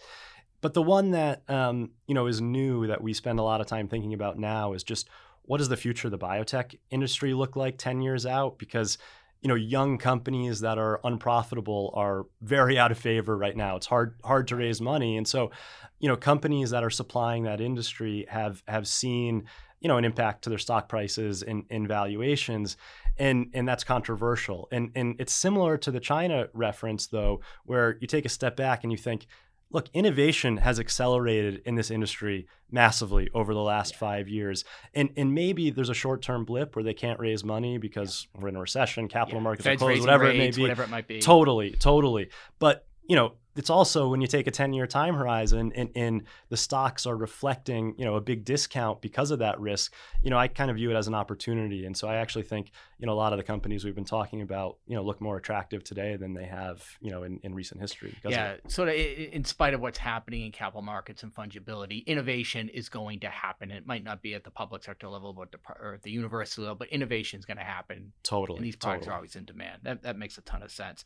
But 0.61 0.73
the 0.73 0.81
one 0.81 1.11
that, 1.11 1.41
um, 1.49 1.91
you 2.07 2.13
know, 2.13 2.27
is 2.27 2.41
new 2.41 2.87
that 2.87 3.01
we 3.01 3.13
spend 3.13 3.39
a 3.39 3.43
lot 3.43 3.61
of 3.61 3.67
time 3.67 3.87
thinking 3.87 4.13
about 4.13 4.37
now 4.37 4.73
is 4.73 4.83
just 4.83 5.09
what 5.43 5.57
does 5.57 5.69
the 5.69 5.77
future 5.77 6.07
of 6.07 6.11
the 6.11 6.19
biotech 6.19 6.77
industry 6.91 7.33
look 7.33 7.55
like 7.55 7.77
10 7.77 8.01
years 8.01 8.25
out? 8.25 8.59
Because, 8.59 8.97
you 9.41 9.47
know, 9.47 9.55
young 9.55 9.97
companies 9.97 10.59
that 10.59 10.77
are 10.77 10.99
unprofitable 11.03 11.93
are 11.95 12.25
very 12.41 12.77
out 12.79 12.91
of 12.91 12.97
favor 12.97 13.37
right 13.37 13.55
now. 13.55 13.77
It's 13.77 13.87
hard 13.87 14.15
hard 14.23 14.47
to 14.49 14.55
raise 14.57 14.81
money. 14.81 15.17
And 15.17 15.27
so, 15.27 15.51
you 15.99 16.07
know, 16.07 16.17
companies 16.17 16.71
that 16.71 16.83
are 16.83 16.89
supplying 16.89 17.43
that 17.43 17.61
industry 17.61 18.25
have 18.29 18.61
have 18.67 18.87
seen 18.87 19.45
you 19.81 19.87
know 19.87 19.97
an 19.97 20.05
impact 20.05 20.43
to 20.43 20.49
their 20.49 20.59
stock 20.59 20.89
prices 20.89 21.41
and, 21.43 21.63
and 21.69 21.87
valuations 21.87 22.77
and 23.17 23.47
and 23.53 23.67
that's 23.67 23.83
controversial 23.83 24.67
and 24.71 24.91
and 24.95 25.15
it's 25.19 25.33
similar 25.33 25.77
to 25.77 25.91
the 25.91 25.99
china 25.99 26.47
reference 26.53 27.07
though 27.07 27.39
where 27.65 27.97
you 27.99 28.07
take 28.07 28.25
a 28.25 28.29
step 28.29 28.55
back 28.55 28.83
and 28.83 28.91
you 28.91 28.97
think 28.97 29.25
look 29.71 29.87
innovation 29.93 30.57
has 30.57 30.79
accelerated 30.79 31.61
in 31.65 31.75
this 31.75 31.91
industry 31.91 32.47
massively 32.71 33.29
over 33.33 33.53
the 33.53 33.61
last 33.61 33.95
five 33.95 34.27
years 34.27 34.65
and 34.93 35.09
and 35.15 35.33
maybe 35.33 35.69
there's 35.69 35.89
a 35.89 35.93
short-term 35.93 36.43
blip 36.43 36.75
where 36.75 36.83
they 36.83 36.93
can't 36.93 37.19
raise 37.19 37.43
money 37.43 37.77
because 37.77 38.27
we're 38.37 38.49
in 38.49 38.55
a 38.55 38.59
recession 38.59 39.07
capital 39.07 39.39
Yeah. 39.39 39.43
markets 39.43 39.65
Feds 39.65 39.81
are 39.81 39.85
closed 39.85 40.01
whatever 40.01 40.25
rates, 40.25 40.35
it 40.35 40.37
may 40.39 40.51
be 40.51 40.61
whatever 40.63 40.83
it 40.83 40.89
might 40.89 41.07
be. 41.07 41.19
Totally, 41.19 41.71
totally. 41.71 42.29
But 42.57 42.85
you 43.09 43.15
know, 43.15 43.33
it's 43.55 43.71
also 43.71 44.07
when 44.07 44.21
you 44.21 44.27
take 44.27 44.45
a 44.45 44.51
10 44.51 44.71
year 44.71 44.85
time 44.85 45.15
horizon 45.15 45.73
and, 45.75 45.89
and 45.95 46.23
the 46.49 46.55
stocks 46.55 47.07
are 47.07 47.17
reflecting, 47.17 47.95
you 47.97 48.05
know, 48.05 48.15
a 48.15 48.21
big 48.21 48.45
discount 48.45 49.01
because 49.01 49.31
of 49.31 49.39
that 49.39 49.59
risk, 49.59 49.93
you 50.21 50.29
know, 50.29 50.37
I 50.37 50.47
kind 50.47 50.69
of 50.69 50.77
view 50.77 50.91
it 50.91 50.95
as 50.95 51.07
an 51.07 51.15
opportunity. 51.15 51.85
And 51.85 51.97
so 51.97 52.07
I 52.07 52.17
actually 52.17 52.43
think, 52.43 52.71
you 52.99 53.07
know, 53.07 53.11
a 53.11 53.15
lot 53.15 53.33
of 53.33 53.37
the 53.37 53.43
companies 53.43 53.83
we've 53.83 53.95
been 53.95 54.05
talking 54.05 54.43
about, 54.43 54.77
you 54.85 54.95
know, 54.95 55.01
look 55.01 55.19
more 55.19 55.37
attractive 55.37 55.83
today 55.83 56.15
than 56.15 56.35
they 56.35 56.45
have, 56.45 56.85
you 57.01 57.09
know, 57.09 57.23
in, 57.23 57.39
in 57.41 57.55
recent 57.55 57.81
history. 57.81 58.11
Because 58.11 58.27
of 58.27 58.31
yeah, 58.31 58.51
it. 58.51 58.71
sort 58.71 58.89
of 58.89 58.95
in 58.95 59.43
spite 59.43 59.73
of 59.73 59.81
what's 59.81 59.97
happening 59.97 60.45
in 60.45 60.51
capital 60.51 60.83
markets 60.83 61.23
and 61.23 61.33
fungibility, 61.33 62.05
innovation 62.05 62.69
is 62.69 62.87
going 62.89 63.21
to 63.21 63.29
happen. 63.29 63.71
It 63.71 63.87
might 63.87 64.03
not 64.03 64.21
be 64.21 64.35
at 64.35 64.43
the 64.43 64.51
public 64.51 64.83
sector 64.83 65.09
level, 65.09 65.33
but 65.33 65.51
the, 65.51 65.57
or 65.81 65.95
at 65.95 66.03
the 66.03 66.11
university 66.11 66.61
level, 66.61 66.75
but 66.75 66.89
innovation 66.89 67.39
is 67.39 67.45
going 67.45 67.57
to 67.57 67.63
happen. 67.63 68.13
Totally. 68.21 68.57
And 68.57 68.65
these 68.65 68.75
products 68.75 69.05
totally. 69.05 69.13
are 69.13 69.17
always 69.17 69.35
in 69.35 69.45
demand. 69.45 69.81
That, 69.83 70.03
that 70.03 70.17
makes 70.17 70.37
a 70.37 70.41
ton 70.41 70.61
of 70.61 70.71
sense. 70.71 71.03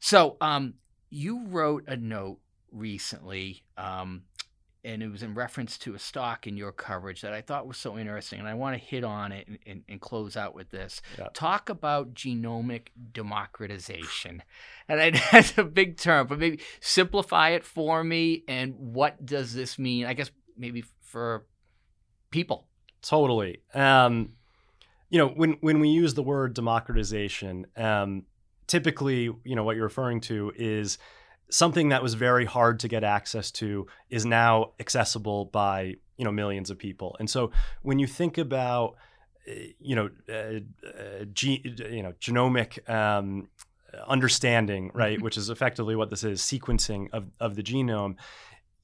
So, 0.00 0.36
um, 0.40 0.74
you 1.14 1.46
wrote 1.46 1.84
a 1.86 1.96
note 1.96 2.40
recently, 2.72 3.62
um, 3.78 4.24
and 4.82 5.00
it 5.00 5.08
was 5.08 5.22
in 5.22 5.32
reference 5.34 5.78
to 5.78 5.94
a 5.94 5.98
stock 5.98 6.46
in 6.48 6.56
your 6.56 6.72
coverage 6.72 7.20
that 7.20 7.32
I 7.32 7.40
thought 7.40 7.68
was 7.68 7.76
so 7.76 7.96
interesting, 7.96 8.40
and 8.40 8.48
I 8.48 8.54
want 8.54 8.76
to 8.76 8.84
hit 8.84 9.04
on 9.04 9.30
it 9.30 9.46
and, 9.46 9.58
and, 9.64 9.84
and 9.88 10.00
close 10.00 10.36
out 10.36 10.56
with 10.56 10.70
this. 10.70 11.00
Yeah. 11.16 11.28
Talk 11.32 11.70
about 11.70 12.14
genomic 12.14 12.88
democratization, 13.12 14.42
and 14.88 15.00
I, 15.00 15.10
that's 15.32 15.56
a 15.56 15.62
big 15.62 15.98
term, 15.98 16.26
but 16.26 16.40
maybe 16.40 16.58
simplify 16.80 17.50
it 17.50 17.64
for 17.64 18.02
me. 18.02 18.42
And 18.48 18.74
what 18.76 19.24
does 19.24 19.54
this 19.54 19.78
mean? 19.78 20.06
I 20.06 20.14
guess 20.14 20.32
maybe 20.56 20.84
for 21.00 21.46
people. 22.30 22.66
Totally. 23.02 23.60
Um, 23.72 24.32
you 25.10 25.18
know, 25.18 25.28
when 25.28 25.52
when 25.60 25.78
we 25.78 25.90
use 25.90 26.14
the 26.14 26.24
word 26.24 26.54
democratization, 26.54 27.66
um, 27.76 28.24
typically, 28.66 29.30
you 29.44 29.56
know, 29.56 29.64
what 29.64 29.76
you're 29.76 29.84
referring 29.84 30.20
to 30.22 30.52
is 30.56 30.98
something 31.50 31.90
that 31.90 32.02
was 32.02 32.14
very 32.14 32.44
hard 32.44 32.80
to 32.80 32.88
get 32.88 33.04
access 33.04 33.50
to 33.50 33.86
is 34.10 34.24
now 34.24 34.72
accessible 34.80 35.46
by 35.46 35.94
you 36.16 36.24
know 36.24 36.32
millions 36.32 36.70
of 36.70 36.78
people. 36.78 37.16
And 37.18 37.28
so 37.28 37.50
when 37.82 37.98
you 37.98 38.06
think 38.06 38.38
about 38.38 38.96
eh, 39.46 39.68
you 39.80 39.96
know 39.96 40.10
uh, 40.28 40.60
uh, 40.86 41.24
ge- 41.32 41.64
you 41.64 42.02
know 42.02 42.12
genomic 42.20 42.88
um, 42.88 43.48
understanding, 44.06 44.90
right, 44.94 45.16
mm-hmm. 45.16 45.24
which 45.24 45.36
is 45.36 45.50
effectively 45.50 45.96
what 45.96 46.10
this 46.10 46.24
is, 46.24 46.40
sequencing 46.40 47.08
of 47.12 47.30
of 47.40 47.56
the 47.56 47.62
genome 47.62 48.16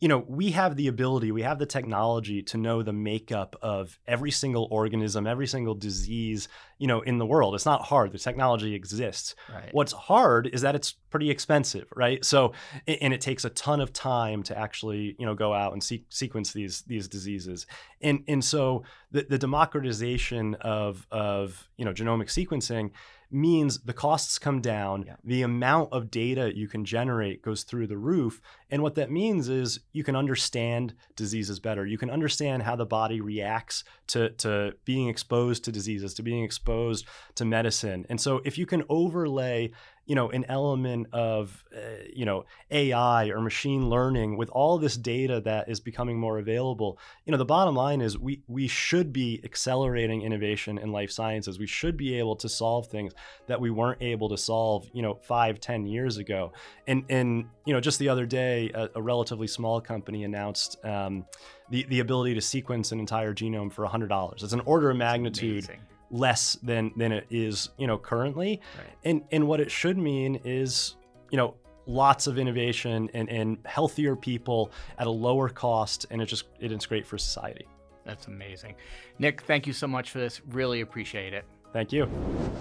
you 0.01 0.09
know, 0.09 0.25
we 0.27 0.51
have 0.53 0.77
the 0.77 0.89
ability, 0.89 1.31
we 1.31 1.43
have 1.43 1.59
the 1.59 1.67
technology 1.67 2.43
to 2.43 2.57
know 2.57 2.83
the 2.83 2.93
makeup 2.93 3.55
of 3.61 3.99
every 4.07 4.31
single 4.31 4.67
organism, 4.71 5.27
every 5.27 5.47
single 5.47 5.75
disease, 5.75 6.49
you 6.79 6.87
know, 6.87 7.03
in 7.03 7.19
the 7.19 7.27
world. 7.27 7.55
It's 7.55 7.67
not 7.67 7.83
hard. 7.83 8.11
The 8.13 8.19
technology 8.19 8.75
exists. 8.75 9.35
Right. 9.53 9.69
What's 9.73 9.93
hard 9.93 10.47
is 10.47 10.63
that 10.63 10.75
it's 10.75 10.93
pretty 11.11 11.31
expensive, 11.31 11.87
right? 11.95 12.25
So, 12.25 12.55
and 12.87 13.13
it 13.13 13.21
takes 13.21 13.45
a 13.45 13.51
ton 13.51 13.83
of 13.83 13.93
time 13.93 14.43
to 14.45 14.59
actually, 14.59 15.17
you 15.19 15.27
know, 15.27 15.35
go 15.35 15.53
out 15.53 15.75
and 15.75 15.83
se- 15.83 16.07
sequence 16.09 16.55
these 16.55 16.81
these 16.83 17.07
diseases. 17.07 17.67
And 18.01 18.25
and 18.27 18.43
so 18.43 18.85
the, 19.11 19.27
the 19.29 19.39
democratization 19.39 20.55
of 20.63 21.07
of 21.11 21.69
you 21.77 21.85
know 21.85 21.93
genomic 21.93 22.29
sequencing 22.29 22.93
means 23.31 23.81
the 23.81 23.93
costs 23.93 24.39
come 24.39 24.61
down, 24.61 25.05
yeah. 25.07 25.17
the 25.25 25.43
amount 25.43 25.93
of 25.93 26.11
data 26.11 26.53
you 26.55 26.69
can 26.69 26.85
generate 26.85 27.43
goes 27.43 27.63
through 27.63 27.87
the 27.87 27.97
roof. 27.97 28.41
And 28.71 28.83
what 28.83 28.95
that 28.97 29.11
means 29.11 29.49
is 29.49 29.81
you 29.93 30.05
can 30.05 30.17
understand 30.17 30.95
diseases 31.17 31.61
better. 31.61 31.87
You 31.87 31.99
can 31.99 32.11
understand 32.11 32.63
how 32.63 32.77
the 32.77 32.87
body 32.87 33.21
reacts 33.21 33.85
to, 34.09 34.31
to 34.31 34.75
being 34.85 35.09
exposed 35.09 35.65
to 35.65 35.73
diseases, 35.73 36.15
to 36.15 36.23
being 36.23 36.45
exposed 36.45 37.07
to 37.37 37.45
medicine. 37.45 38.07
And 38.09 38.21
so 38.21 38.41
if 38.45 38.59
you 38.59 38.67
can 38.67 38.83
overlay 38.89 39.73
you 40.11 40.17
know 40.17 40.29
an 40.31 40.45
element 40.49 41.07
of 41.13 41.63
uh, 41.75 42.03
you 42.13 42.25
know 42.25 42.45
AI 42.73 43.29
or 43.29 43.41
machine 43.41 43.89
learning 43.89 44.37
with 44.37 44.51
all 44.51 44.77
this 44.77 44.97
data 44.97 45.41
that 45.43 45.69
is 45.69 45.79
becoming 45.79 46.19
more 46.19 46.39
available 46.39 46.99
you 47.25 47.31
know 47.31 47.39
the 47.39 47.45
bottom 47.45 47.77
line 47.77 48.01
is 48.01 48.19
we 48.19 48.43
we 48.49 48.67
should 48.67 49.13
be 49.13 49.41
accelerating 49.45 50.23
innovation 50.23 50.79
in 50.79 50.91
life 50.91 51.11
sciences. 51.11 51.59
We 51.59 51.67
should 51.67 51.97
be 51.97 52.19
able 52.19 52.37
to 52.37 52.49
solve 52.49 52.89
things 52.89 53.13
that 53.47 53.61
we 53.61 53.71
weren't 53.71 54.03
able 54.03 54.29
to 54.31 54.37
solve 54.37 54.89
you 54.93 55.03
know 55.03 55.15
five 55.23 55.61
ten 55.61 55.87
years 55.87 56.17
ago. 56.17 56.53
And 56.89 57.05
and 57.09 57.47
you 57.65 57.73
know 57.73 57.81
just 57.81 57.99
the 57.99 58.09
other 58.09 58.27
day 58.27 58.71
a, 58.75 58.91
a 58.97 59.03
relatively 59.03 59.47
small 59.47 59.81
company 59.81 60.25
announced 60.25 60.85
um, 60.85 61.25
the, 61.71 61.85
the 61.85 62.01
ability 62.01 62.35
to 62.35 62.41
sequence 62.41 62.91
an 62.91 62.99
entire 62.99 63.33
genome 63.33 63.73
for 63.73 63.87
$100 63.87 64.43
it's 64.43 64.53
an 64.53 64.61
order 64.65 64.91
of 64.91 64.97
magnitude 64.97 65.69
less 66.11 66.57
than 66.63 66.93
than 66.97 67.13
it 67.13 67.27
is 67.31 67.71
you 67.79 67.87
know 67.87 67.97
currently 67.97 68.61
right. 68.77 68.87
and 69.05 69.23
and 69.31 69.47
what 69.47 69.61
it 69.61 69.71
should 69.71 69.97
mean 69.97 70.41
is 70.45 70.97
you 71.31 71.37
know 71.37 71.55
lots 71.87 72.27
of 72.27 72.39
innovation 72.39 73.09
and, 73.15 73.29
and 73.29 73.59
healthier 73.65 74.15
people 74.15 74.71
at 74.99 75.07
a 75.07 75.11
lower 75.11 75.49
cost 75.49 76.07
and 76.11 76.21
it 76.21 76.27
just 76.27 76.47
it's 76.59 76.87
great 76.87 77.07
for 77.07 77.17
society 77.17 77.67
that's 78.05 78.27
amazing 78.27 78.75
nick 79.19 79.43
thank 79.43 79.67
you 79.67 79.73
so 79.73 79.87
much 79.87 80.11
for 80.11 80.19
this 80.19 80.41
really 80.49 80.81
appreciate 80.81 81.33
it 81.33 81.45
Thank 81.73 81.93
you. 81.93 82.09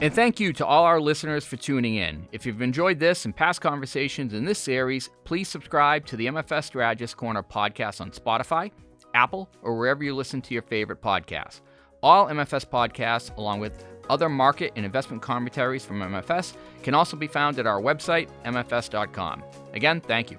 And 0.02 0.14
thank 0.14 0.40
you 0.40 0.54
to 0.54 0.66
all 0.66 0.84
our 0.84 1.02
listeners 1.02 1.44
for 1.44 1.58
tuning 1.58 1.96
in. 1.96 2.28
If 2.32 2.46
you've 2.46 2.62
enjoyed 2.62 3.00
this 3.00 3.26
and 3.26 3.36
past 3.36 3.60
conversations 3.60 4.34
in 4.34 4.46
this 4.46 4.60
series, 4.60 5.10
please 5.26 5.50
subscribe 5.50 6.06
to 6.08 6.16
the 6.16 6.28
MFS 6.28 6.66
Strategist 6.66 7.18
Corner 7.18 7.42
podcast 7.42 8.02
on 8.02 8.12
Spotify, 8.12 8.72
Apple, 9.16 9.50
or 9.64 9.78
wherever 9.78 10.04
you 10.04 10.16
listen 10.16 10.42
to 10.44 10.54
your 10.54 10.62
favorite 10.62 11.02
podcasts. 11.02 11.62
All 12.02 12.28
MFS 12.28 12.66
podcasts, 12.66 13.36
along 13.38 13.60
with 13.60 13.86
other 14.10 14.30
market 14.30 14.72
and 14.76 14.86
investment 14.86 15.22
commentaries 15.22 15.86
from 15.86 16.00
MFS, 16.02 16.56
can 16.84 16.94
also 16.94 17.16
be 17.18 17.28
found 17.28 17.60
at 17.60 17.68
our 17.68 17.82
website, 17.82 18.30
mfs.com. 18.46 19.44
Again, 19.74 20.02
thank 20.02 20.32
you. 20.32 20.38